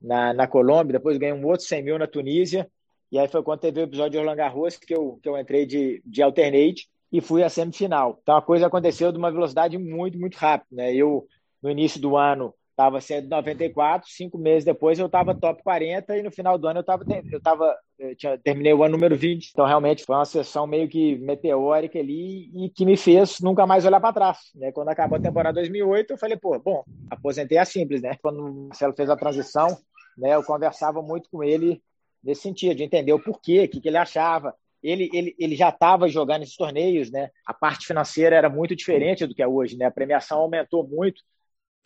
na, 0.00 0.34
na 0.34 0.46
Colômbia, 0.48 0.94
depois 0.94 1.18
ganhei 1.18 1.34
um 1.34 1.46
outro 1.46 1.64
100 1.66 1.82
mil 1.84 1.98
na 1.98 2.08
Tunísia, 2.08 2.68
e 3.12 3.18
aí 3.18 3.28
foi 3.28 3.44
quando 3.44 3.60
teve 3.60 3.80
o 3.80 3.84
episódio 3.84 4.12
de 4.12 4.18
Roland 4.18 4.36
Garros 4.36 4.76
que 4.76 4.92
eu, 4.92 5.20
que 5.22 5.28
eu 5.28 5.38
entrei 5.38 5.66
de, 5.66 6.02
de 6.04 6.20
alternate, 6.20 6.88
e 7.12 7.20
fui 7.20 7.42
à 7.42 7.48
semifinal. 7.48 8.18
Então 8.22 8.36
a 8.36 8.42
coisa 8.42 8.66
aconteceu 8.66 9.12
de 9.12 9.18
uma 9.18 9.30
velocidade 9.30 9.76
muito, 9.76 10.18
muito 10.18 10.36
rápida. 10.36 10.82
Né? 10.82 10.94
Eu, 10.94 11.26
no 11.62 11.70
início 11.70 12.00
do 12.00 12.16
ano, 12.16 12.54
estava 12.70 13.00
194, 13.00 14.08
cinco 14.10 14.38
meses 14.38 14.64
depois 14.64 14.98
eu 14.98 15.04
estava 15.04 15.34
top 15.34 15.62
40 15.62 16.16
e 16.16 16.22
no 16.22 16.30
final 16.30 16.56
do 16.56 16.66
ano 16.66 16.78
eu 16.78 16.80
estava 16.80 17.04
eu 17.30 17.40
tava, 17.40 17.76
eu 17.98 18.16
tinha, 18.16 18.38
terminei 18.38 18.72
o 18.72 18.82
ano 18.82 18.92
número 18.92 19.14
20. 19.14 19.50
Então 19.50 19.66
realmente 19.66 20.04
foi 20.04 20.16
uma 20.16 20.24
sessão 20.24 20.66
meio 20.66 20.88
que 20.88 21.16
meteórica 21.18 21.98
ali 21.98 22.50
e 22.54 22.70
que 22.70 22.86
me 22.86 22.96
fez 22.96 23.40
nunca 23.40 23.66
mais 23.66 23.84
olhar 23.84 24.00
para 24.00 24.14
trás. 24.14 24.38
Né? 24.54 24.72
Quando 24.72 24.88
acabou 24.88 25.18
a 25.18 25.22
temporada 25.22 25.60
2008, 25.60 26.12
eu 26.12 26.18
falei, 26.18 26.38
pô, 26.38 26.58
bom, 26.58 26.82
aposentei 27.10 27.58
a 27.58 27.64
simples, 27.66 28.00
né? 28.00 28.16
Quando 28.22 28.40
o 28.40 28.68
Marcelo 28.68 28.94
fez 28.94 29.10
a 29.10 29.16
transição, 29.16 29.68
né, 30.16 30.34
eu 30.34 30.42
conversava 30.42 31.02
muito 31.02 31.28
com 31.30 31.44
ele 31.44 31.82
nesse 32.22 32.42
sentido, 32.42 32.76
de 32.76 32.84
entender 32.84 33.12
o 33.12 33.22
porquê, 33.22 33.64
o 33.64 33.68
que, 33.68 33.80
que 33.80 33.88
ele 33.88 33.96
achava, 33.96 34.54
ele, 34.82 35.08
ele, 35.12 35.34
ele 35.38 35.54
já 35.56 35.68
estava 35.68 36.08
jogando 36.08 36.42
esses 36.42 36.56
torneios, 36.56 37.10
né? 37.10 37.30
A 37.46 37.54
parte 37.54 37.86
financeira 37.86 38.34
era 38.34 38.48
muito 38.48 38.74
diferente 38.74 39.26
do 39.26 39.34
que 39.34 39.42
é 39.42 39.46
hoje, 39.46 39.76
né? 39.76 39.86
A 39.86 39.90
premiação 39.90 40.38
aumentou 40.38 40.86
muito. 40.86 41.22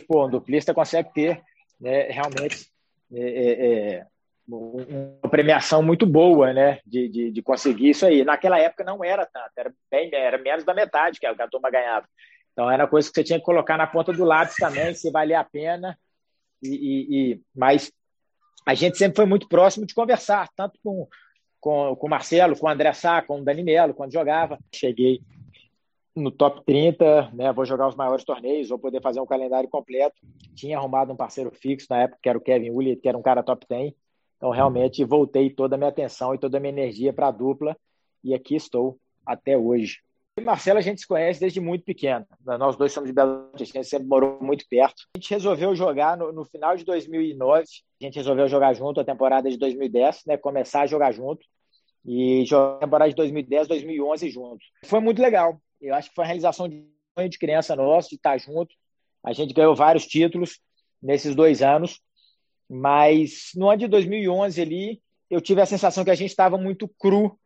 Pô, 0.08 0.26
um 0.26 0.30
duplista 0.30 0.72
consegue 0.72 1.12
ter 1.12 1.42
né, 1.80 2.04
realmente 2.04 2.70
é, 3.12 3.20
é, 3.20 3.94
é 3.96 4.06
uma 4.48 5.28
premiação 5.28 5.82
muito 5.82 6.06
boa, 6.06 6.52
né? 6.52 6.80
De, 6.86 7.08
de, 7.08 7.30
de, 7.30 7.42
conseguir 7.42 7.90
isso 7.90 8.06
aí. 8.06 8.24
Naquela 8.24 8.58
época 8.58 8.84
não 8.84 9.04
era 9.04 9.26
tanto, 9.26 9.50
era, 9.56 9.74
bem, 9.90 10.10
era 10.14 10.38
menos 10.38 10.64
da 10.64 10.72
metade 10.72 11.20
que 11.20 11.26
a 11.26 11.48
turma 11.48 11.70
ganhava. 11.70 12.06
Então 12.52 12.70
era 12.70 12.86
coisa 12.86 13.08
que 13.08 13.14
você 13.14 13.24
tinha 13.24 13.38
que 13.38 13.44
colocar 13.44 13.76
na 13.76 13.86
ponta 13.86 14.12
do 14.12 14.24
lápis 14.24 14.56
também, 14.56 14.94
se 14.94 15.10
valia 15.10 15.40
a 15.40 15.44
pena. 15.44 15.98
E, 16.62 16.68
e, 16.68 17.32
e, 17.32 17.40
mas 17.54 17.92
a 18.64 18.72
gente 18.72 18.96
sempre 18.96 19.16
foi 19.16 19.26
muito 19.26 19.46
próximo 19.48 19.84
de 19.84 19.94
conversar, 19.94 20.48
tanto 20.56 20.78
com, 20.82 21.06
com, 21.66 21.96
com 21.96 22.06
o 22.06 22.10
Marcelo, 22.10 22.56
com 22.56 22.66
o 22.66 22.68
André 22.68 22.92
Sá, 22.92 23.20
com 23.20 23.40
o 23.40 23.44
Dani 23.44 23.64
Melo, 23.64 23.92
quando 23.92 24.12
jogava. 24.12 24.56
Cheguei 24.72 25.20
no 26.14 26.30
top 26.30 26.64
30, 26.64 27.32
né? 27.34 27.52
Vou 27.52 27.66
jogar 27.66 27.88
os 27.88 27.96
maiores 27.96 28.24
torneios, 28.24 28.68
vou 28.68 28.78
poder 28.78 29.02
fazer 29.02 29.18
um 29.18 29.26
calendário 29.26 29.68
completo. 29.68 30.14
Tinha 30.54 30.78
arrumado 30.78 31.12
um 31.12 31.16
parceiro 31.16 31.50
fixo 31.50 31.88
na 31.90 32.02
época, 32.02 32.20
que 32.22 32.28
era 32.28 32.38
o 32.38 32.40
Kevin 32.40 32.70
Williams, 32.70 33.00
que 33.00 33.08
era 33.08 33.18
um 33.18 33.22
cara 33.22 33.42
top 33.42 33.66
10. 33.68 33.92
Então, 34.36 34.50
realmente, 34.50 35.04
voltei 35.04 35.50
toda 35.50 35.74
a 35.74 35.78
minha 35.78 35.90
atenção 35.90 36.32
e 36.32 36.38
toda 36.38 36.56
a 36.56 36.60
minha 36.60 36.72
energia 36.72 37.12
para 37.12 37.26
a 37.26 37.32
dupla 37.32 37.76
e 38.22 38.32
aqui 38.32 38.54
estou 38.54 38.96
até 39.26 39.58
hoje. 39.58 39.98
E 40.38 40.42
Marcelo 40.42 40.78
a 40.78 40.82
gente 40.82 41.00
se 41.00 41.08
conhece 41.08 41.40
desde 41.40 41.58
muito 41.58 41.84
pequeno. 41.84 42.24
Nós 42.44 42.76
dois 42.76 42.92
somos 42.92 43.08
de 43.08 43.12
Belo 43.12 43.48
Horizonte, 43.52 43.62
a 43.62 43.64
gente 43.64 43.88
sempre 43.88 44.06
morou 44.06 44.38
muito 44.40 44.64
perto. 44.68 45.02
A 45.16 45.18
gente 45.18 45.30
resolveu 45.30 45.74
jogar 45.74 46.16
no, 46.16 46.30
no, 46.30 46.44
final 46.44 46.76
de 46.76 46.84
2009, 46.84 47.64
a 48.00 48.04
gente 48.04 48.14
resolveu 48.14 48.46
jogar 48.46 48.72
junto 48.72 49.00
a 49.00 49.04
temporada 49.04 49.50
de 49.50 49.56
2010, 49.56 50.26
né, 50.26 50.36
começar 50.36 50.82
a 50.82 50.86
jogar 50.86 51.10
junto 51.10 51.44
e 52.06 52.44
jogar 52.46 52.76
a 52.76 52.80
temporada 52.80 53.10
de 53.10 53.16
2010, 53.16 53.68
2011 53.68 54.30
juntos. 54.30 54.66
Foi 54.84 55.00
muito 55.00 55.20
legal. 55.20 55.60
Eu 55.80 55.94
acho 55.94 56.08
que 56.08 56.14
foi 56.14 56.22
uma 56.22 56.28
realização 56.28 56.68
de 56.68 56.86
sonho 57.18 57.28
de 57.28 57.38
criança 57.38 57.74
nosso, 57.74 58.10
de 58.10 58.16
estar 58.16 58.38
junto. 58.38 58.74
A 59.24 59.32
gente 59.32 59.52
ganhou 59.52 59.74
vários 59.74 60.06
títulos 60.06 60.60
nesses 61.02 61.34
dois 61.34 61.62
anos 61.62 62.00
mas 62.68 63.50
no 63.54 63.68
ano 63.68 63.78
de 63.78 63.88
2011 63.88 64.60
ali, 64.60 65.02
eu 65.30 65.40
tive 65.40 65.60
a 65.60 65.66
sensação 65.66 66.04
que 66.04 66.10
a 66.10 66.14
gente 66.14 66.30
estava 66.30 66.58
muito 66.58 66.88
cru 66.88 67.38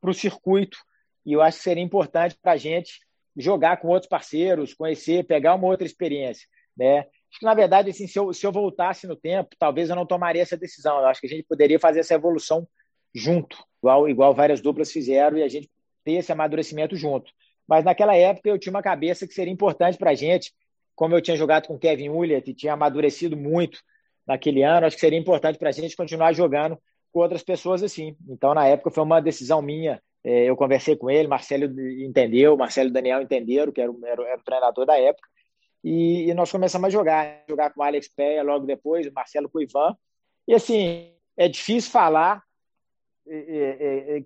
para 0.00 0.10
o 0.10 0.14
circuito 0.14 0.78
e 1.24 1.32
eu 1.32 1.42
acho 1.42 1.58
que 1.58 1.64
seria 1.64 1.82
importante 1.82 2.36
para 2.40 2.52
a 2.52 2.56
gente 2.56 3.00
jogar 3.36 3.78
com 3.78 3.88
outros 3.88 4.08
parceiros, 4.08 4.74
conhecer, 4.74 5.26
pegar 5.26 5.54
uma 5.54 5.66
outra 5.66 5.86
experiência, 5.86 6.46
né? 6.76 7.00
Acho 7.00 7.40
que 7.40 7.44
na 7.44 7.54
verdade, 7.54 7.90
assim, 7.90 8.06
se 8.06 8.18
eu, 8.18 8.32
se 8.32 8.46
eu 8.46 8.52
voltasse 8.52 9.06
no 9.06 9.16
tempo, 9.16 9.56
talvez 9.58 9.90
eu 9.90 9.96
não 9.96 10.06
tomaria 10.06 10.42
essa 10.42 10.56
decisão. 10.56 10.98
Eu 10.98 11.06
acho 11.06 11.20
que 11.20 11.26
a 11.26 11.30
gente 11.30 11.42
poderia 11.42 11.78
fazer 11.78 12.00
essa 12.00 12.14
evolução 12.14 12.66
junto, 13.14 13.62
igual, 13.86 14.08
igual 14.08 14.34
várias 14.34 14.60
duplas 14.60 14.90
fizeram 14.90 15.38
e 15.38 15.42
a 15.42 15.48
gente 15.48 15.70
ter 16.04 16.12
esse 16.12 16.32
amadurecimento 16.32 16.96
junto. 16.96 17.32
Mas 17.66 17.84
naquela 17.84 18.16
época 18.16 18.48
eu 18.48 18.58
tinha 18.58 18.72
uma 18.72 18.82
cabeça 18.82 19.26
que 19.26 19.34
seria 19.34 19.52
importante 19.52 19.96
para 19.96 20.10
a 20.10 20.14
gente, 20.14 20.52
como 20.94 21.14
eu 21.14 21.20
tinha 21.20 21.36
jogado 21.36 21.66
com 21.66 21.78
Kevin 21.78 22.08
Ulliott 22.08 22.50
e 22.50 22.54
tinha 22.54 22.72
amadurecido 22.72 23.36
muito 23.36 23.80
naquele 24.26 24.62
ano, 24.62 24.86
acho 24.86 24.96
que 24.96 25.00
seria 25.00 25.18
importante 25.18 25.58
para 25.58 25.68
a 25.68 25.72
gente 25.72 25.96
continuar 25.96 26.32
jogando 26.32 26.78
com 27.12 27.20
outras 27.20 27.42
pessoas 27.42 27.82
assim. 27.82 28.16
Então, 28.28 28.54
na 28.54 28.66
época, 28.66 28.90
foi 28.90 29.02
uma 29.02 29.20
decisão 29.20 29.62
minha. 29.62 30.02
É, 30.24 30.44
eu 30.44 30.56
conversei 30.56 30.96
com 30.96 31.08
ele, 31.08 31.28
Marcelo 31.28 31.64
entendeu, 32.02 32.56
Marcelo 32.56 32.88
e 32.88 32.92
Daniel 32.92 33.22
entenderam, 33.22 33.70
que 33.72 33.80
era, 33.80 33.92
era, 34.04 34.22
era 34.22 34.40
o 34.40 34.44
treinador 34.44 34.84
da 34.84 34.98
época, 34.98 35.28
e, 35.84 36.28
e, 36.28 36.34
nós 36.34 36.50
começamos 36.50 36.88
a 36.88 36.90
jogar, 36.90 37.44
jogar 37.48 37.72
com 37.72 37.80
o 37.80 37.84
Alex 37.84 38.08
Peia 38.08 38.42
logo 38.42 38.66
depois, 38.66 39.06
o 39.06 39.12
Marcelo 39.12 39.48
com 39.48 39.58
o 39.58 39.62
Ivan. 39.62 39.96
E 40.48 40.52
assim, 40.52 41.12
é 41.36 41.48
difícil 41.48 41.92
falar 41.92 42.42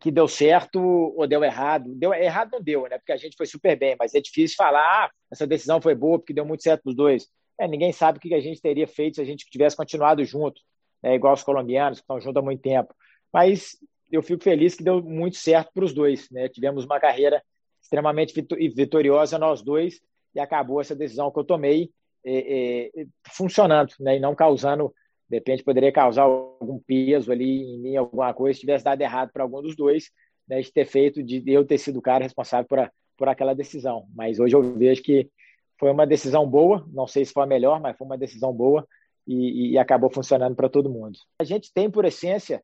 que 0.00 0.10
deu 0.10 0.28
certo 0.28 0.80
ou 0.80 1.26
deu 1.26 1.42
errado. 1.42 1.92
Deu 1.94 2.12
errado 2.12 2.50
não 2.52 2.62
deu, 2.62 2.82
né? 2.88 2.98
Porque 2.98 3.12
a 3.12 3.16
gente 3.16 3.36
foi 3.36 3.46
super 3.46 3.76
bem, 3.76 3.96
mas 3.98 4.14
é 4.14 4.20
difícil 4.20 4.56
falar, 4.56 4.82
ah, 4.82 5.10
essa 5.30 5.46
decisão 5.46 5.80
foi 5.80 5.94
boa 5.94 6.18
porque 6.18 6.34
deu 6.34 6.44
muito 6.44 6.62
certo 6.62 6.86
os 6.86 6.94
dois. 6.94 7.28
É, 7.58 7.68
ninguém 7.68 7.92
sabe 7.92 8.18
o 8.18 8.20
que 8.20 8.34
a 8.34 8.40
gente 8.40 8.60
teria 8.60 8.86
feito 8.86 9.16
se 9.16 9.20
a 9.20 9.24
gente 9.24 9.44
tivesse 9.50 9.76
continuado 9.76 10.24
junto, 10.24 10.60
né, 11.02 11.14
igual 11.14 11.34
os 11.34 11.42
colombianos, 11.42 11.98
que 11.98 12.04
estão 12.04 12.20
juntos 12.20 12.40
há 12.40 12.44
muito 12.44 12.62
tempo. 12.62 12.94
Mas 13.32 13.76
eu 14.10 14.22
fico 14.22 14.42
feliz 14.42 14.74
que 14.74 14.82
deu 14.82 15.02
muito 15.02 15.36
certo 15.36 15.70
para 15.72 15.84
os 15.84 15.92
dois. 15.92 16.28
Né? 16.30 16.48
Tivemos 16.48 16.84
uma 16.84 16.98
carreira 16.98 17.42
extremamente 17.80 18.34
vitoriosa 18.74 19.38
nós 19.38 19.62
dois 19.62 20.00
e 20.34 20.40
acabou 20.40 20.80
essa 20.80 20.94
decisão 20.94 21.30
que 21.30 21.38
eu 21.38 21.44
tomei 21.44 21.90
é, 22.24 22.90
é, 23.02 23.06
funcionando 23.28 23.92
né? 24.00 24.16
e 24.16 24.20
não 24.20 24.34
causando, 24.34 24.92
de 25.30 25.36
repente 25.36 25.62
poderia 25.62 25.92
causar 25.92 26.24
algum 26.24 26.80
peso 26.80 27.30
ali 27.30 27.62
em 27.62 27.78
mim, 27.78 27.96
alguma 27.96 28.34
coisa, 28.34 28.54
se 28.54 28.60
tivesse 28.60 28.84
dado 28.84 29.00
errado 29.00 29.30
para 29.32 29.44
algum 29.44 29.62
dos 29.62 29.76
dois, 29.76 30.10
né? 30.48 30.60
de 30.60 30.72
ter 30.72 30.84
feito, 30.84 31.22
de 31.22 31.44
eu 31.46 31.64
ter 31.64 31.78
sido 31.78 32.00
o 32.00 32.02
cara 32.02 32.24
responsável 32.24 32.66
por, 32.66 32.80
a, 32.80 32.90
por 33.16 33.28
aquela 33.28 33.54
decisão. 33.54 34.08
Mas 34.12 34.40
hoje 34.40 34.56
eu 34.56 34.76
vejo 34.76 35.00
que 35.00 35.30
foi 35.78 35.88
uma 35.92 36.04
decisão 36.04 36.44
boa, 36.44 36.84
não 36.92 37.06
sei 37.06 37.24
se 37.24 37.32
foi 37.32 37.44
a 37.44 37.46
melhor, 37.46 37.80
mas 37.80 37.96
foi 37.96 38.06
uma 38.06 38.18
decisão 38.18 38.52
boa 38.52 38.84
e, 39.24 39.70
e 39.70 39.78
acabou 39.78 40.10
funcionando 40.10 40.56
para 40.56 40.68
todo 40.68 40.90
mundo. 40.90 41.16
A 41.38 41.44
gente 41.44 41.72
tem, 41.72 41.88
por 41.88 42.04
essência, 42.04 42.60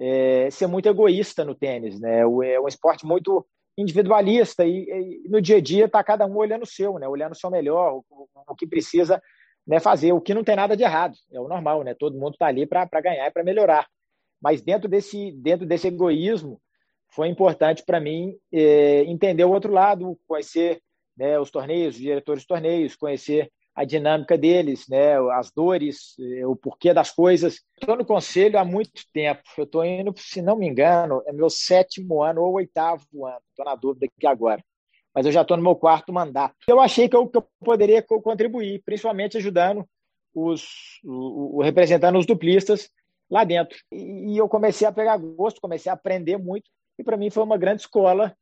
é, 0.00 0.48
ser 0.50 0.66
muito 0.66 0.88
egoísta 0.88 1.44
no 1.44 1.54
tênis, 1.54 2.00
né? 2.00 2.20
É 2.20 2.26
um 2.26 2.66
esporte 2.66 3.04
muito 3.04 3.46
individualista 3.76 4.64
e, 4.64 5.22
e 5.24 5.28
no 5.28 5.40
dia 5.40 5.58
a 5.58 5.60
dia 5.60 5.84
está 5.84 6.02
cada 6.02 6.24
um 6.24 6.34
olhando 6.36 6.62
o 6.62 6.66
seu, 6.66 6.98
né? 6.98 7.06
Olhando 7.06 7.32
o 7.32 7.38
seu 7.38 7.50
melhor, 7.50 8.02
o, 8.10 8.28
o 8.48 8.54
que 8.54 8.66
precisa 8.66 9.22
né, 9.66 9.80
fazer, 9.80 10.12
o 10.12 10.20
que 10.20 10.34
não 10.34 10.44
tem 10.44 10.56
nada 10.56 10.76
de 10.76 10.82
errado, 10.82 11.16
é 11.32 11.40
o 11.40 11.48
normal, 11.48 11.82
né? 11.82 11.94
Todo 11.94 12.18
mundo 12.18 12.34
está 12.34 12.46
ali 12.46 12.66
para 12.66 12.86
ganhar 13.00 13.26
e 13.26 13.30
para 13.30 13.42
melhorar. 13.42 13.86
Mas 14.40 14.60
dentro 14.60 14.88
desse, 14.88 15.32
dentro 15.32 15.66
desse 15.66 15.88
egoísmo, 15.88 16.60
foi 17.08 17.28
importante 17.28 17.82
para 17.84 18.00
mim 18.00 18.36
é, 18.52 19.04
entender 19.04 19.44
o 19.44 19.50
outro 19.50 19.72
lado, 19.72 20.18
conhecer 20.26 20.80
né, 21.16 21.38
os 21.38 21.50
torneios, 21.50 21.94
os 21.94 22.00
diretores 22.00 22.42
de 22.42 22.48
torneios, 22.48 22.94
conhecer 22.94 23.50
a 23.74 23.84
dinâmica 23.84 24.38
deles, 24.38 24.88
né, 24.88 25.18
as 25.32 25.50
dores, 25.50 26.16
eh, 26.18 26.46
o 26.46 26.56
porquê 26.56 26.94
das 26.94 27.10
coisas. 27.10 27.60
Estou 27.78 27.94
no 27.94 28.06
conselho 28.06 28.58
há 28.58 28.64
muito 28.64 29.02
tempo. 29.12 29.42
Eu 29.58 29.64
estou 29.64 29.84
indo, 29.84 30.14
se 30.16 30.40
não 30.40 30.56
me 30.56 30.66
engano, 30.66 31.22
é 31.26 31.32
meu 31.32 31.50
sétimo 31.50 32.22
ano 32.22 32.40
ou 32.40 32.54
oitavo 32.54 33.26
ano. 33.26 33.40
Estou 33.50 33.66
na 33.66 33.74
dúvida 33.74 34.06
aqui 34.06 34.26
agora. 34.26 34.64
Mas 35.16 35.24
eu 35.24 35.32
já 35.32 35.40
estou 35.40 35.56
no 35.56 35.62
meu 35.62 35.74
quarto 35.74 36.12
mandato. 36.12 36.54
Eu 36.68 36.78
achei 36.78 37.08
que 37.08 37.16
eu, 37.16 37.26
que 37.26 37.38
eu 37.38 37.48
poderia 37.64 38.02
contribuir, 38.02 38.82
principalmente 38.84 39.38
ajudando 39.38 39.88
os, 40.34 41.00
o, 41.02 41.56
o, 41.56 41.62
representando 41.62 42.18
os 42.18 42.26
duplistas 42.26 42.90
lá 43.30 43.42
dentro. 43.42 43.78
E, 43.90 44.34
e 44.34 44.36
eu 44.36 44.46
comecei 44.46 44.86
a 44.86 44.92
pegar 44.92 45.16
gosto, 45.16 45.60
comecei 45.60 45.90
a 45.90 45.94
aprender 45.94 46.36
muito. 46.36 46.70
E 46.98 47.02
para 47.02 47.16
mim 47.16 47.30
foi 47.30 47.42
uma 47.42 47.56
grande 47.56 47.80
escola 47.82 48.36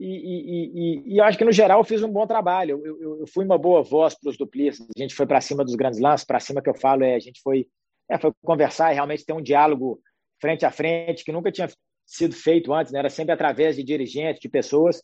e, 0.00 0.06
e, 0.06 1.14
e, 1.14 1.18
eu 1.18 1.24
acho 1.24 1.36
que, 1.36 1.44
no 1.44 1.52
geral, 1.52 1.80
eu 1.80 1.84
fiz 1.84 2.02
um 2.02 2.10
bom 2.10 2.26
trabalho. 2.26 2.80
Eu, 2.82 2.98
eu, 2.98 3.20
eu 3.20 3.26
fui 3.26 3.44
uma 3.44 3.58
boa 3.58 3.82
voz 3.82 4.14
para 4.14 4.30
os 4.30 4.38
duplistas. 4.38 4.86
A 4.96 4.98
gente 5.00 5.14
foi 5.14 5.26
para 5.26 5.42
cima 5.42 5.62
dos 5.62 5.74
grandes 5.74 6.00
lances. 6.00 6.24
Para 6.24 6.40
cima 6.40 6.62
que 6.62 6.70
eu 6.70 6.74
falo 6.74 7.04
é 7.04 7.14
a 7.14 7.20
gente 7.20 7.42
foi, 7.42 7.66
é, 8.10 8.18
foi 8.18 8.32
conversar 8.42 8.90
e 8.90 8.94
realmente 8.94 9.26
ter 9.26 9.34
um 9.34 9.42
diálogo 9.42 10.00
frente 10.40 10.64
a 10.64 10.70
frente 10.70 11.22
que 11.22 11.30
nunca 11.30 11.52
tinha 11.52 11.68
sido 12.06 12.34
feito 12.34 12.72
antes. 12.72 12.92
Né? 12.92 12.98
Era 12.98 13.10
sempre 13.10 13.34
através 13.34 13.76
de 13.76 13.84
dirigentes, 13.84 14.40
de 14.40 14.48
pessoas. 14.48 15.02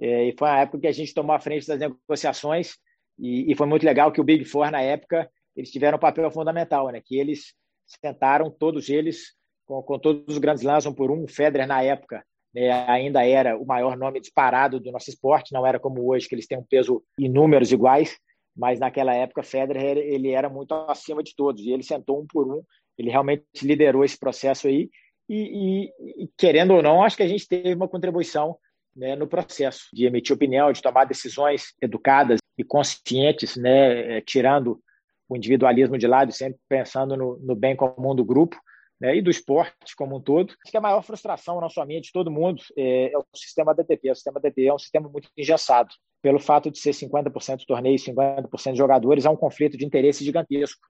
É, 0.00 0.28
e 0.28 0.34
foi 0.36 0.48
a 0.48 0.60
época 0.60 0.80
que 0.80 0.86
a 0.86 0.92
gente 0.92 1.14
tomou 1.14 1.34
a 1.34 1.40
frente 1.40 1.66
das 1.66 1.78
negociações. 1.78 2.76
E, 3.18 3.50
e 3.50 3.54
foi 3.54 3.66
muito 3.66 3.84
legal 3.84 4.10
que 4.10 4.20
o 4.20 4.24
Big 4.24 4.44
Four, 4.44 4.70
na 4.70 4.80
época, 4.80 5.30
eles 5.56 5.70
tiveram 5.70 5.96
um 5.96 6.00
papel 6.00 6.30
fundamental, 6.30 6.90
né? 6.90 7.00
que 7.04 7.16
eles 7.16 7.54
sentaram, 8.02 8.50
todos 8.50 8.88
eles, 8.88 9.34
com, 9.66 9.82
com 9.82 9.98
todos 9.98 10.24
os 10.28 10.38
grandes 10.38 10.62
lances, 10.62 10.90
um 10.90 10.94
por 10.94 11.10
um. 11.10 11.24
O 11.24 11.28
Federer, 11.28 11.66
na 11.66 11.82
época, 11.82 12.24
né, 12.54 12.70
ainda 12.88 13.26
era 13.26 13.58
o 13.58 13.66
maior 13.66 13.96
nome 13.96 14.20
disparado 14.20 14.78
do 14.78 14.92
nosso 14.92 15.10
esporte, 15.10 15.52
não 15.52 15.66
era 15.66 15.78
como 15.78 16.08
hoje, 16.08 16.28
que 16.28 16.34
eles 16.34 16.46
têm 16.46 16.58
um 16.58 16.64
peso 16.64 17.02
em 17.18 17.28
números 17.28 17.72
iguais, 17.72 18.16
mas 18.56 18.78
naquela 18.78 19.12
época 19.12 19.42
Federer 19.42 19.98
ele 19.98 20.30
era 20.30 20.48
muito 20.48 20.72
acima 20.72 21.22
de 21.22 21.34
todos, 21.34 21.64
e 21.64 21.72
ele 21.72 21.82
sentou 21.82 22.20
um 22.20 22.26
por 22.26 22.48
um, 22.48 22.62
ele 22.96 23.10
realmente 23.10 23.44
liderou 23.62 24.04
esse 24.04 24.18
processo 24.18 24.68
aí, 24.68 24.88
e, 25.28 25.88
e, 25.88 26.24
e 26.24 26.30
querendo 26.38 26.74
ou 26.74 26.82
não, 26.82 27.02
acho 27.02 27.16
que 27.16 27.22
a 27.22 27.28
gente 27.28 27.48
teve 27.48 27.74
uma 27.74 27.88
contribuição 27.88 28.56
né, 28.96 29.16
no 29.16 29.26
processo 29.26 29.88
de 29.92 30.06
emitir 30.06 30.34
opinião, 30.34 30.72
de 30.72 30.82
tomar 30.82 31.04
decisões 31.04 31.74
educadas 31.80 32.40
e 32.56 32.64
conscientes, 32.64 33.56
né, 33.56 34.20
tirando 34.22 34.80
o 35.28 35.36
individualismo 35.36 35.98
de 35.98 36.06
lado, 36.06 36.32
sempre 36.32 36.58
pensando 36.68 37.16
no, 37.16 37.38
no 37.38 37.56
bem 37.56 37.74
comum 37.74 38.14
do 38.14 38.24
grupo, 38.24 38.56
né, 39.00 39.16
e 39.16 39.22
do 39.22 39.30
esporte 39.30 39.96
como 39.96 40.16
um 40.16 40.20
todo. 40.20 40.54
Acho 40.62 40.70
que 40.70 40.76
a 40.76 40.80
maior 40.80 41.02
frustração 41.02 41.60
na 41.60 41.68
sua 41.68 41.84
mente 41.84 42.06
de 42.06 42.12
todo 42.12 42.30
mundo 42.30 42.62
é, 42.76 43.12
é 43.12 43.18
o 43.18 43.24
sistema 43.34 43.74
DTP. 43.74 44.10
O 44.10 44.14
sistema 44.14 44.40
DTP 44.40 44.66
é 44.66 44.74
um 44.74 44.78
sistema 44.78 45.08
muito 45.08 45.28
engessado. 45.36 45.90
Pelo 46.22 46.38
fato 46.38 46.70
de 46.70 46.78
ser 46.78 46.90
50% 46.90 47.58
de 47.58 47.66
torneios, 47.66 48.04
50% 48.04 48.72
de 48.72 48.78
jogadores, 48.78 49.26
há 49.26 49.30
um 49.30 49.36
conflito 49.36 49.76
de 49.76 49.84
interesse 49.84 50.24
gigantesco. 50.24 50.80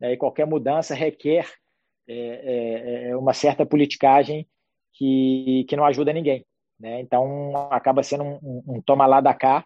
Né, 0.00 0.12
e 0.12 0.16
qualquer 0.16 0.46
mudança 0.46 0.94
requer 0.94 1.48
é, 2.06 2.14
é, 2.14 3.08
é, 3.08 3.16
uma 3.16 3.32
certa 3.32 3.64
politicagem 3.64 4.46
que, 4.92 5.64
que 5.68 5.76
não 5.76 5.84
ajuda 5.84 6.12
ninguém. 6.12 6.44
Né? 6.84 7.00
Então, 7.00 7.56
acaba 7.70 8.02
sendo 8.02 8.24
um, 8.24 8.62
um, 8.68 8.82
toma 8.82 9.06
lá 9.06 9.18
da 9.18 9.32
cá 9.32 9.64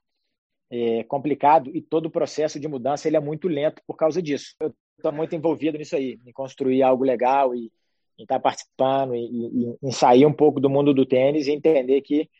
é, 0.70 1.02
complicado 1.02 1.68
e 1.74 1.82
todo 1.82 2.06
o 2.06 2.10
processo 2.10 2.60
de 2.60 2.68
mudança 2.68 3.08
ele 3.08 3.16
é 3.16 3.20
muito 3.20 3.48
lento 3.48 3.82
por 3.84 3.96
causa 3.96 4.22
disso. 4.22 4.54
Eu 4.60 4.72
estou 4.96 5.10
muito 5.10 5.34
envolvido 5.34 5.76
nisso 5.76 5.96
aí, 5.96 6.20
em 6.24 6.30
construir 6.30 6.80
algo 6.80 7.02
legal 7.02 7.56
e, 7.56 7.72
em 8.16 8.22
estar 8.22 8.38
participando 8.38 9.16
e, 9.16 9.76
e, 9.82 9.92
sair 9.92 10.26
um 10.26 10.32
pouco 10.32 10.60
do 10.60 10.70
mundo 10.70 10.94
do 10.94 11.04
tênis 11.04 11.48
e 11.48 11.50
entender 11.50 12.02
que 12.02 12.30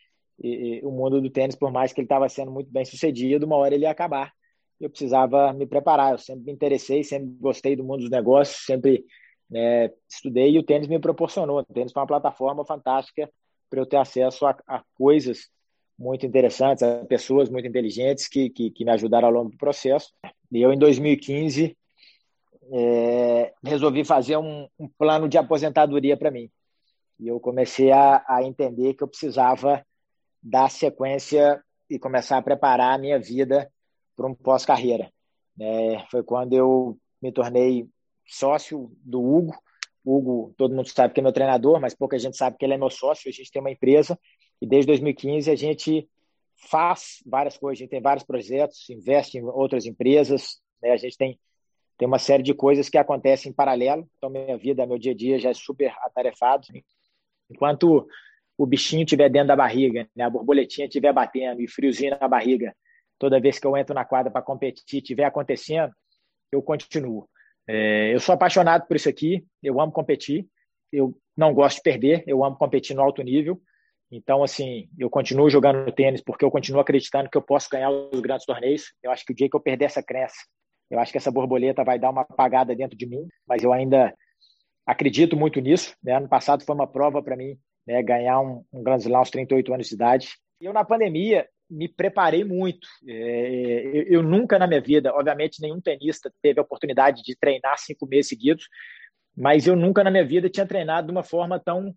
e, 0.41 0.79
o 0.81 0.91
mundo 0.91 1.21
do 1.21 1.29
tênis, 1.29 1.57
por 1.57 1.73
mais 1.73 1.91
que 1.91 1.99
ele 1.99 2.05
estava 2.05 2.29
sendo 2.29 2.49
muito 2.49 2.71
bem 2.71 2.85
sucedido, 2.85 3.45
uma 3.45 3.57
hora 3.57 3.75
ele 3.75 3.83
ia 3.83 3.91
acabar. 3.91 4.31
Eu 4.79 4.89
precisava 4.89 5.51
me 5.51 5.67
preparar. 5.67 6.13
Eu 6.13 6.17
sempre 6.17 6.45
me 6.45 6.53
interessei, 6.53 7.03
sempre 7.03 7.27
gostei 7.37 7.75
do 7.75 7.83
mundo 7.83 7.99
dos 7.99 8.09
negócios, 8.09 8.63
sempre 8.63 9.03
né, 9.49 9.91
estudei 10.09 10.51
e 10.51 10.57
o 10.57 10.63
tênis 10.63 10.87
me 10.87 10.99
proporcionou. 10.99 11.59
O 11.59 11.65
tênis 11.65 11.91
foi 11.91 12.01
uma 12.01 12.07
plataforma 12.07 12.63
fantástica 12.65 13.29
para 13.69 13.79
eu 13.79 13.85
ter 13.85 13.97
acesso 13.97 14.45
a, 14.45 14.57
a, 14.67 14.83
coisas 14.95 15.49
muito 15.97 16.25
interessantes, 16.25 16.81
a 16.81 17.05
pessoas 17.05 17.49
muito 17.49 17.67
inteligentes 17.67 18.27
que, 18.27 18.49
que, 18.49 18.71
que 18.71 18.85
me 18.85 18.91
ajudaram 18.91 19.27
ao 19.27 19.33
longo 19.33 19.51
do 19.51 19.57
processo. 19.57 20.13
E 20.51 20.61
eu, 20.61 20.71
em 20.71 20.77
2015, 20.77 21.77
é, 22.71 23.53
resolvi 23.63 24.03
fazer 24.03 24.37
um, 24.37 24.67
um, 24.79 24.87
plano 24.87 25.27
de 25.27 25.37
aposentadoria 25.37 26.15
para 26.15 26.31
mim. 26.31 26.49
E 27.19 27.27
eu 27.27 27.39
comecei 27.39 27.91
a, 27.91 28.23
a, 28.27 28.43
entender 28.43 28.93
que 28.93 29.03
eu 29.03 29.07
precisava 29.07 29.85
dar 30.41 30.69
sequência 30.69 31.61
e 31.89 31.99
começar 31.99 32.37
a 32.37 32.41
preparar 32.41 32.95
a 32.95 32.97
minha 32.97 33.19
vida 33.19 33.69
para 34.15 34.27
um 34.27 34.33
pós-carreira. 34.33 35.11
É, 35.59 36.05
foi 36.09 36.23
quando 36.23 36.53
eu 36.53 36.97
me 37.21 37.31
tornei 37.31 37.87
sócio 38.25 38.91
do 39.03 39.21
Hugo. 39.21 39.53
Hugo, 40.11 40.53
todo 40.57 40.75
mundo 40.75 40.87
sabe 40.87 41.13
que 41.13 41.19
é 41.19 41.23
meu 41.23 41.31
treinador, 41.31 41.79
mas 41.79 41.95
pouca 41.95 42.17
gente 42.17 42.37
sabe 42.37 42.57
que 42.57 42.65
ele 42.65 42.73
é 42.73 42.77
meu 42.77 42.89
sócio. 42.89 43.29
A 43.29 43.31
gente 43.31 43.51
tem 43.51 43.61
uma 43.61 43.71
empresa 43.71 44.19
e 44.61 44.67
desde 44.67 44.87
2015 44.87 45.51
a 45.51 45.55
gente 45.55 46.09
faz 46.69 47.21
várias 47.25 47.57
coisas. 47.57 47.79
A 47.79 47.81
gente 47.83 47.91
tem 47.91 48.01
vários 48.01 48.25
projetos, 48.25 48.89
investe 48.89 49.37
em 49.37 49.43
outras 49.43 49.85
empresas. 49.85 50.59
Né? 50.81 50.91
A 50.91 50.97
gente 50.97 51.17
tem 51.17 51.39
tem 51.99 52.07
uma 52.07 52.17
série 52.17 52.41
de 52.41 52.53
coisas 52.53 52.87
que 52.87 52.97
acontecem 52.97 53.51
em 53.51 53.53
paralelo. 53.53 54.09
Então, 54.17 54.29
minha 54.29 54.57
vida, 54.57 54.87
meu 54.87 54.97
dia 54.97 55.11
a 55.11 55.15
dia 55.15 55.37
já 55.37 55.49
é 55.49 55.53
super 55.53 55.93
atarefado. 55.99 56.65
Enquanto 57.51 58.07
o 58.57 58.65
bichinho 58.65 59.03
estiver 59.03 59.29
dentro 59.29 59.49
da 59.49 59.55
barriga, 59.55 60.09
né, 60.15 60.23
a 60.23 60.29
borboletinha 60.29 60.87
estiver 60.87 61.11
batendo 61.11 61.61
e 61.61 61.67
friozinho 61.67 62.17
na 62.17 62.25
barriga, 62.25 62.73
toda 63.19 63.39
vez 63.41 63.59
que 63.59 63.67
eu 63.67 63.75
entro 63.75 63.93
na 63.93 64.05
quadra 64.05 64.31
para 64.31 64.41
competir, 64.41 64.99
estiver 64.99 65.25
acontecendo, 65.25 65.93
eu 66.49 66.61
continuo. 66.61 67.27
É, 67.71 68.11
eu 68.11 68.19
sou 68.19 68.33
apaixonado 68.33 68.87
por 68.87 68.95
isso 68.95 69.07
aqui, 69.07 69.45
eu 69.61 69.79
amo 69.79 69.91
competir, 69.91 70.47
eu 70.91 71.15
não 71.37 71.53
gosto 71.53 71.77
de 71.77 71.83
perder, 71.83 72.23
eu 72.25 72.43
amo 72.43 72.57
competir 72.57 72.95
no 72.95 73.03
alto 73.03 73.21
nível. 73.21 73.61
Então, 74.11 74.41
assim, 74.41 74.89
eu 74.97 75.07
continuo 75.07 75.51
jogando 75.51 75.91
tênis 75.91 76.19
porque 76.19 76.43
eu 76.43 76.49
continuo 76.49 76.81
acreditando 76.81 77.29
que 77.29 77.37
eu 77.37 77.43
posso 77.43 77.69
ganhar 77.69 77.91
os 77.91 78.19
grandes 78.21 78.47
torneios. 78.47 78.91
Eu 79.03 79.11
acho 79.11 79.23
que 79.23 79.33
o 79.33 79.35
dia 79.35 79.47
que 79.47 79.55
eu 79.55 79.59
perder 79.59 79.85
essa 79.85 80.01
crença, 80.01 80.35
eu 80.89 80.99
acho 80.99 81.11
que 81.11 81.19
essa 81.19 81.29
borboleta 81.29 81.83
vai 81.83 81.99
dar 81.99 82.09
uma 82.09 82.21
apagada 82.21 82.75
dentro 82.75 82.97
de 82.97 83.05
mim, 83.05 83.27
mas 83.47 83.63
eu 83.63 83.71
ainda 83.71 84.15
acredito 84.83 85.37
muito 85.37 85.59
nisso. 85.59 85.95
Né? 86.03 86.17
Ano 86.17 86.27
passado 86.27 86.63
foi 86.63 86.73
uma 86.73 86.87
prova 86.87 87.21
para 87.21 87.37
mim 87.37 87.55
né? 87.85 88.01
ganhar 88.01 88.41
um, 88.41 88.65
um 88.73 88.81
Grand 88.81 88.97
Slam 88.97 89.19
aos 89.19 89.29
38 89.29 89.71
anos 89.71 89.87
de 89.87 89.93
idade. 89.93 90.29
Eu, 90.59 90.73
na 90.73 90.83
pandemia, 90.83 91.47
me 91.69 91.87
preparei 91.87 92.43
muito. 92.43 92.87
É, 93.07 94.05
eu, 94.07 94.23
nunca 94.23 94.57
na 94.57 94.67
minha 94.67 94.81
vida, 94.81 95.13
obviamente, 95.13 95.61
nenhum 95.61 95.79
tenista 95.79 96.31
teve 96.41 96.59
a 96.59 96.63
oportunidade 96.63 97.21
de 97.23 97.35
treinar 97.37 97.77
cinco 97.77 98.07
meses 98.07 98.29
seguidos, 98.29 98.67
mas 99.37 99.67
eu 99.67 99.75
nunca 99.75 100.03
na 100.03 100.11
minha 100.11 100.25
vida 100.25 100.49
tinha 100.49 100.65
treinado 100.65 101.07
de 101.07 101.11
uma 101.11 101.23
forma 101.23 101.59
tão 101.59 101.93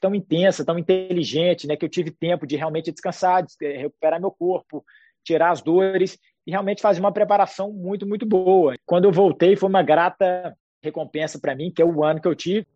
tão 0.00 0.14
intensa, 0.14 0.64
tão 0.64 0.78
inteligente, 0.78 1.66
né, 1.66 1.76
que 1.76 1.84
eu 1.84 1.88
tive 1.88 2.10
tempo 2.10 2.46
de 2.46 2.56
realmente 2.56 2.90
descansar, 2.90 3.42
de 3.42 3.54
recuperar 3.76 4.20
meu 4.20 4.30
corpo, 4.30 4.84
tirar 5.24 5.50
as 5.50 5.62
dores 5.62 6.18
e 6.46 6.50
realmente 6.50 6.82
fazer 6.82 7.00
uma 7.00 7.12
preparação 7.12 7.72
muito, 7.72 8.06
muito 8.06 8.26
boa. 8.26 8.74
Quando 8.84 9.04
eu 9.04 9.12
voltei, 9.12 9.56
foi 9.56 9.68
uma 9.68 9.82
grata 9.82 10.54
recompensa 10.82 11.38
para 11.38 11.54
mim, 11.54 11.72
que 11.74 11.80
é 11.80 11.84
o 11.84 12.04
ano 12.04 12.20
que 12.20 12.28
eu 12.28 12.34
tive. 12.34 12.66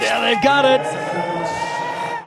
Yeah, 0.00 0.34
got 0.42 0.64
it. 0.64 1.31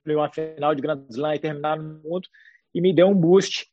Uma 0.08 0.32
final 0.32 0.76
de 0.76 0.82
Grand 0.82 1.06
Slam 1.10 1.36
e 1.36 1.40
terminar 1.40 1.78
no 1.78 2.02
mundo 2.04 2.28
e 2.74 2.82
me 2.82 2.94
deu 2.94 3.08
um 3.08 3.16
boost 3.16 3.68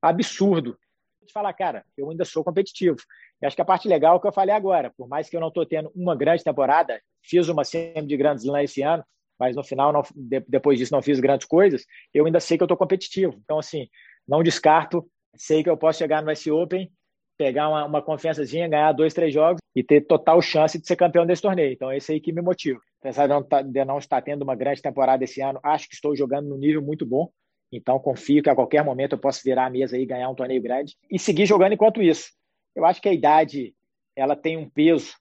absurdo. 0.00 0.78
De 1.22 1.32
falar, 1.32 1.52
cara, 1.52 1.84
eu 1.96 2.10
ainda 2.10 2.24
sou 2.24 2.44
competitivo. 2.44 2.96
E 3.42 3.46
acho 3.46 3.56
que 3.56 3.62
a 3.62 3.64
parte 3.64 3.88
legal 3.88 4.14
é 4.14 4.16
o 4.16 4.20
que 4.20 4.28
eu 4.28 4.32
falei 4.32 4.54
agora. 4.54 4.92
Por 4.96 5.08
mais 5.08 5.28
que 5.28 5.36
eu 5.36 5.40
não 5.40 5.48
estou 5.48 5.66
tendo 5.66 5.90
uma 5.94 6.14
grande 6.14 6.44
temporada, 6.44 7.00
fiz 7.22 7.48
uma 7.48 7.64
semi 7.64 8.06
de 8.06 8.16
Grand 8.16 8.36
Slam 8.36 8.62
esse 8.62 8.82
ano, 8.82 9.04
mas 9.38 9.54
no 9.54 9.62
final, 9.62 9.92
não, 9.92 10.02
depois 10.48 10.78
disso, 10.78 10.94
não 10.94 11.02
fiz 11.02 11.20
grandes 11.20 11.46
coisas, 11.46 11.84
eu 12.14 12.24
ainda 12.24 12.40
sei 12.40 12.56
que 12.56 12.62
eu 12.62 12.66
estou 12.66 12.76
competitivo. 12.76 13.38
Então, 13.44 13.58
assim, 13.58 13.88
não 14.26 14.42
descarto, 14.42 15.06
sei 15.36 15.62
que 15.62 15.68
eu 15.68 15.76
posso 15.76 15.98
chegar 15.98 16.22
no 16.22 16.30
S 16.30 16.50
Open, 16.50 16.90
pegar 17.36 17.68
uma, 17.68 17.84
uma 17.84 18.02
confiançazinha, 18.02 18.68
ganhar 18.68 18.92
dois, 18.92 19.12
três 19.12 19.34
jogos 19.34 19.60
e 19.74 19.82
ter 19.82 20.02
total 20.02 20.40
chance 20.40 20.80
de 20.80 20.86
ser 20.86 20.96
campeão 20.96 21.26
desse 21.26 21.42
torneio. 21.42 21.72
Então, 21.72 21.92
esse 21.92 22.12
aí 22.12 22.20
que 22.20 22.32
me 22.32 22.40
motiva. 22.40 22.80
Apesar 23.06 23.28
de 23.28 23.32
não, 23.32 23.42
tá, 23.42 23.62
de 23.62 23.84
não 23.84 23.98
estar 23.98 24.20
tendo 24.20 24.42
uma 24.42 24.56
grande 24.56 24.82
temporada 24.82 25.22
esse 25.22 25.40
ano, 25.40 25.60
acho 25.62 25.88
que 25.88 25.94
estou 25.94 26.16
jogando 26.16 26.48
num 26.48 26.58
nível 26.58 26.82
muito 26.82 27.06
bom. 27.06 27.30
Então, 27.70 28.00
confio 28.00 28.42
que 28.42 28.50
a 28.50 28.54
qualquer 28.54 28.84
momento 28.84 29.12
eu 29.12 29.18
posso 29.18 29.42
virar 29.44 29.66
a 29.66 29.70
mesa 29.70 29.96
e 29.96 30.04
ganhar 30.04 30.28
um 30.28 30.34
torneio 30.34 30.60
grande 30.60 30.96
e 31.08 31.16
seguir 31.16 31.46
jogando 31.46 31.72
enquanto 31.72 32.02
isso. 32.02 32.30
Eu 32.74 32.84
acho 32.84 33.00
que 33.00 33.08
a 33.08 33.12
idade 33.12 33.72
ela 34.16 34.34
tem 34.34 34.56
um 34.56 34.68
peso 34.68 35.14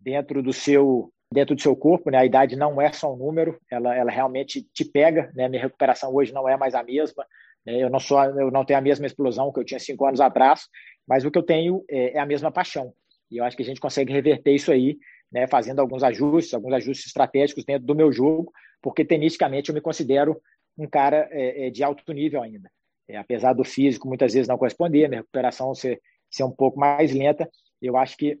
dentro 0.00 0.42
do 0.42 0.52
seu 0.52 1.12
dentro 1.32 1.54
do 1.54 1.60
seu 1.60 1.76
corpo, 1.76 2.10
né? 2.10 2.18
A 2.18 2.24
idade 2.24 2.56
não 2.56 2.80
é 2.80 2.90
só 2.90 3.12
um 3.12 3.16
número, 3.16 3.60
ela, 3.70 3.94
ela 3.94 4.10
realmente 4.10 4.66
te 4.72 4.84
pega, 4.84 5.30
né? 5.34 5.48
Minha 5.48 5.62
recuperação 5.62 6.12
hoje 6.12 6.32
não 6.32 6.48
é 6.48 6.56
mais 6.56 6.74
a 6.74 6.82
mesma, 6.82 7.24
né? 7.64 7.80
eu 7.80 7.90
não 7.90 8.00
sou, 8.00 8.20
eu 8.24 8.50
não 8.50 8.64
tenho 8.64 8.80
a 8.80 8.82
mesma 8.82 9.06
explosão 9.06 9.52
que 9.52 9.60
eu 9.60 9.64
tinha 9.64 9.78
cinco 9.78 10.06
anos 10.06 10.20
atrás, 10.20 10.62
mas 11.06 11.24
o 11.24 11.30
que 11.30 11.38
eu 11.38 11.42
tenho 11.42 11.84
é, 11.88 12.16
é 12.16 12.18
a 12.18 12.26
mesma 12.26 12.50
paixão. 12.50 12.92
E 13.30 13.36
eu 13.36 13.44
acho 13.44 13.56
que 13.56 13.62
a 13.62 13.66
gente 13.66 13.80
consegue 13.80 14.12
reverter 14.12 14.54
isso 14.54 14.72
aí, 14.72 14.96
né? 15.30 15.46
Fazendo 15.46 15.80
alguns 15.80 16.02
ajustes, 16.02 16.54
alguns 16.54 16.72
ajustes 16.74 17.06
estratégicos 17.06 17.64
dentro 17.64 17.86
do 17.86 17.94
meu 17.94 18.12
jogo, 18.12 18.52
porque 18.82 19.04
tenisticamente 19.04 19.70
eu 19.70 19.74
me 19.74 19.80
considero 19.80 20.40
um 20.76 20.86
cara 20.86 21.28
é, 21.30 21.66
é 21.66 21.70
de 21.70 21.82
alto 21.82 22.12
nível 22.12 22.42
ainda. 22.42 22.70
É, 23.08 23.16
apesar 23.16 23.52
do 23.54 23.64
físico 23.64 24.06
muitas 24.06 24.34
vezes 24.34 24.48
não 24.48 24.58
corresponder, 24.58 25.08
minha 25.08 25.20
recuperação 25.20 25.74
ser, 25.74 26.00
ser 26.30 26.44
um 26.44 26.50
pouco 26.50 26.78
mais 26.78 27.12
lenta, 27.12 27.48
eu 27.80 27.96
acho 27.96 28.16
que 28.16 28.38